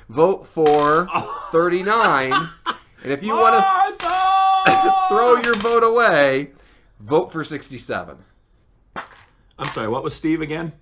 vote 0.09 0.47
for 0.47 1.09
39. 1.51 2.33
And 2.33 3.13
if 3.13 3.23
you 3.23 3.35
want 3.35 3.57
to 4.01 5.07
throw 5.09 5.37
your 5.37 5.55
vote 5.55 5.83
away, 5.85 6.51
vote 7.01 7.33
for 7.33 7.45
67. 7.45 8.19
I'm 9.59 9.69
sorry, 9.69 9.89
what 9.89 10.03
was 10.03 10.15
Steve 10.15 10.41
again? 10.41 10.73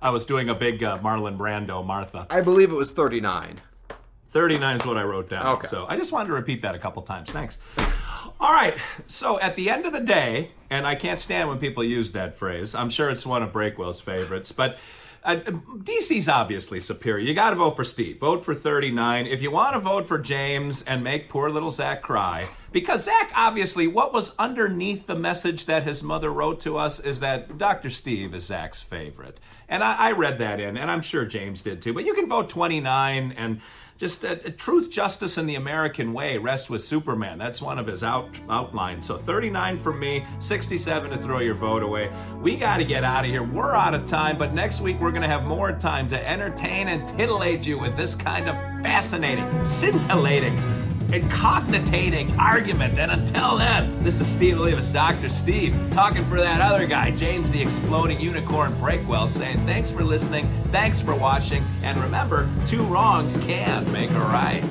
I 0.00 0.10
was 0.10 0.26
doing 0.26 0.48
a 0.48 0.54
big 0.54 0.82
uh, 0.82 0.98
Marlon 0.98 1.36
Brando, 1.36 1.84
Martha. 1.84 2.26
I 2.30 2.40
believe 2.40 2.70
it 2.70 2.74
was 2.74 2.90
39. 2.90 3.60
39 4.26 4.76
is 4.78 4.86
what 4.86 4.96
I 4.96 5.02
wrote 5.04 5.28
down. 5.28 5.46
Okay. 5.58 5.68
So 5.68 5.86
I 5.88 5.96
just 5.96 6.12
wanted 6.12 6.28
to 6.28 6.34
repeat 6.34 6.62
that 6.62 6.74
a 6.74 6.78
couple 6.78 7.02
times. 7.02 7.30
Thanks. 7.30 7.58
All 8.40 8.52
right. 8.52 8.74
So 9.06 9.38
at 9.40 9.56
the 9.56 9.68
end 9.68 9.84
of 9.84 9.92
the 9.92 10.00
day, 10.00 10.52
and 10.70 10.86
I 10.86 10.94
can't 10.94 11.20
stand 11.20 11.50
when 11.50 11.58
people 11.58 11.84
use 11.84 12.12
that 12.12 12.34
phrase, 12.34 12.74
I'm 12.74 12.88
sure 12.88 13.10
it's 13.10 13.26
one 13.26 13.42
of 13.42 13.52
Breakwell's 13.52 14.00
favorites, 14.00 14.50
but 14.50 14.78
uh, 15.24 15.36
DC's 15.36 16.28
obviously 16.28 16.80
superior. 16.80 17.24
You 17.24 17.34
got 17.34 17.50
to 17.50 17.56
vote 17.56 17.76
for 17.76 17.84
Steve. 17.84 18.18
Vote 18.18 18.44
for 18.44 18.54
39. 18.54 19.26
If 19.26 19.40
you 19.40 19.50
want 19.50 19.74
to 19.74 19.78
vote 19.78 20.08
for 20.08 20.18
James 20.18 20.82
and 20.82 21.04
make 21.04 21.28
poor 21.28 21.48
little 21.48 21.70
Zach 21.70 22.02
cry, 22.02 22.48
because 22.72 23.04
Zach, 23.04 23.30
obviously, 23.36 23.86
what 23.86 24.12
was 24.12 24.34
underneath 24.36 25.06
the 25.06 25.14
message 25.14 25.66
that 25.66 25.84
his 25.84 26.02
mother 26.02 26.32
wrote 26.32 26.58
to 26.60 26.76
us 26.76 26.98
is 26.98 27.20
that 27.20 27.56
Dr. 27.56 27.88
Steve 27.90 28.34
is 28.34 28.46
Zach's 28.46 28.82
favorite. 28.82 29.38
And 29.68 29.84
I, 29.84 30.08
I 30.08 30.12
read 30.12 30.38
that 30.38 30.58
in, 30.58 30.76
and 30.76 30.90
I'm 30.90 31.02
sure 31.02 31.24
James 31.24 31.62
did 31.62 31.82
too. 31.82 31.92
But 31.92 32.04
you 32.04 32.14
can 32.14 32.28
vote 32.28 32.48
29 32.48 33.32
and 33.32 33.60
just 34.02 34.24
uh, 34.24 34.34
truth, 34.56 34.90
justice, 34.90 35.38
and 35.38 35.48
the 35.48 35.54
American 35.54 36.12
way 36.12 36.36
rests 36.36 36.68
with 36.68 36.82
Superman. 36.82 37.38
That's 37.38 37.62
one 37.62 37.78
of 37.78 37.86
his 37.86 38.02
out 38.02 38.40
outlines. 38.50 39.06
So 39.06 39.16
39 39.16 39.78
for 39.78 39.92
me, 39.92 40.24
67 40.40 41.12
to 41.12 41.18
throw 41.18 41.38
your 41.38 41.54
vote 41.54 41.84
away. 41.84 42.10
We 42.40 42.56
got 42.56 42.78
to 42.78 42.84
get 42.84 43.04
out 43.04 43.24
of 43.24 43.30
here. 43.30 43.44
We're 43.44 43.76
out 43.76 43.94
of 43.94 44.04
time, 44.04 44.38
but 44.38 44.54
next 44.54 44.80
week 44.80 44.98
we're 44.98 45.12
going 45.12 45.22
to 45.22 45.28
have 45.28 45.44
more 45.44 45.70
time 45.70 46.08
to 46.08 46.28
entertain 46.28 46.88
and 46.88 47.08
titillate 47.10 47.64
you 47.64 47.78
with 47.78 47.96
this 47.96 48.16
kind 48.16 48.48
of 48.48 48.56
fascinating, 48.82 49.64
scintillating, 49.64 50.56
and 51.12 51.30
cognitating 51.30 52.30
argument. 52.38 52.98
And 52.98 53.12
until 53.12 53.56
then, 53.56 54.02
this 54.02 54.20
is 54.20 54.26
Steve 54.26 54.56
Olivas, 54.56 54.92
Dr. 54.92 55.28
Steve, 55.28 55.76
talking 55.92 56.24
for 56.24 56.40
that 56.40 56.60
other 56.60 56.86
guy, 56.86 57.10
James 57.12 57.50
the 57.50 57.60
Exploding 57.60 58.18
Unicorn 58.20 58.72
Breakwell, 58.72 59.28
saying 59.28 59.58
thanks 59.66 59.90
for 59.90 60.02
listening, 60.02 60.46
thanks 60.70 61.00
for 61.00 61.14
watching, 61.14 61.62
and 61.84 61.98
remember, 61.98 62.48
two 62.66 62.82
wrongs 62.84 63.36
can 63.44 63.90
make 63.92 64.10
a 64.10 64.20
right. 64.20 64.64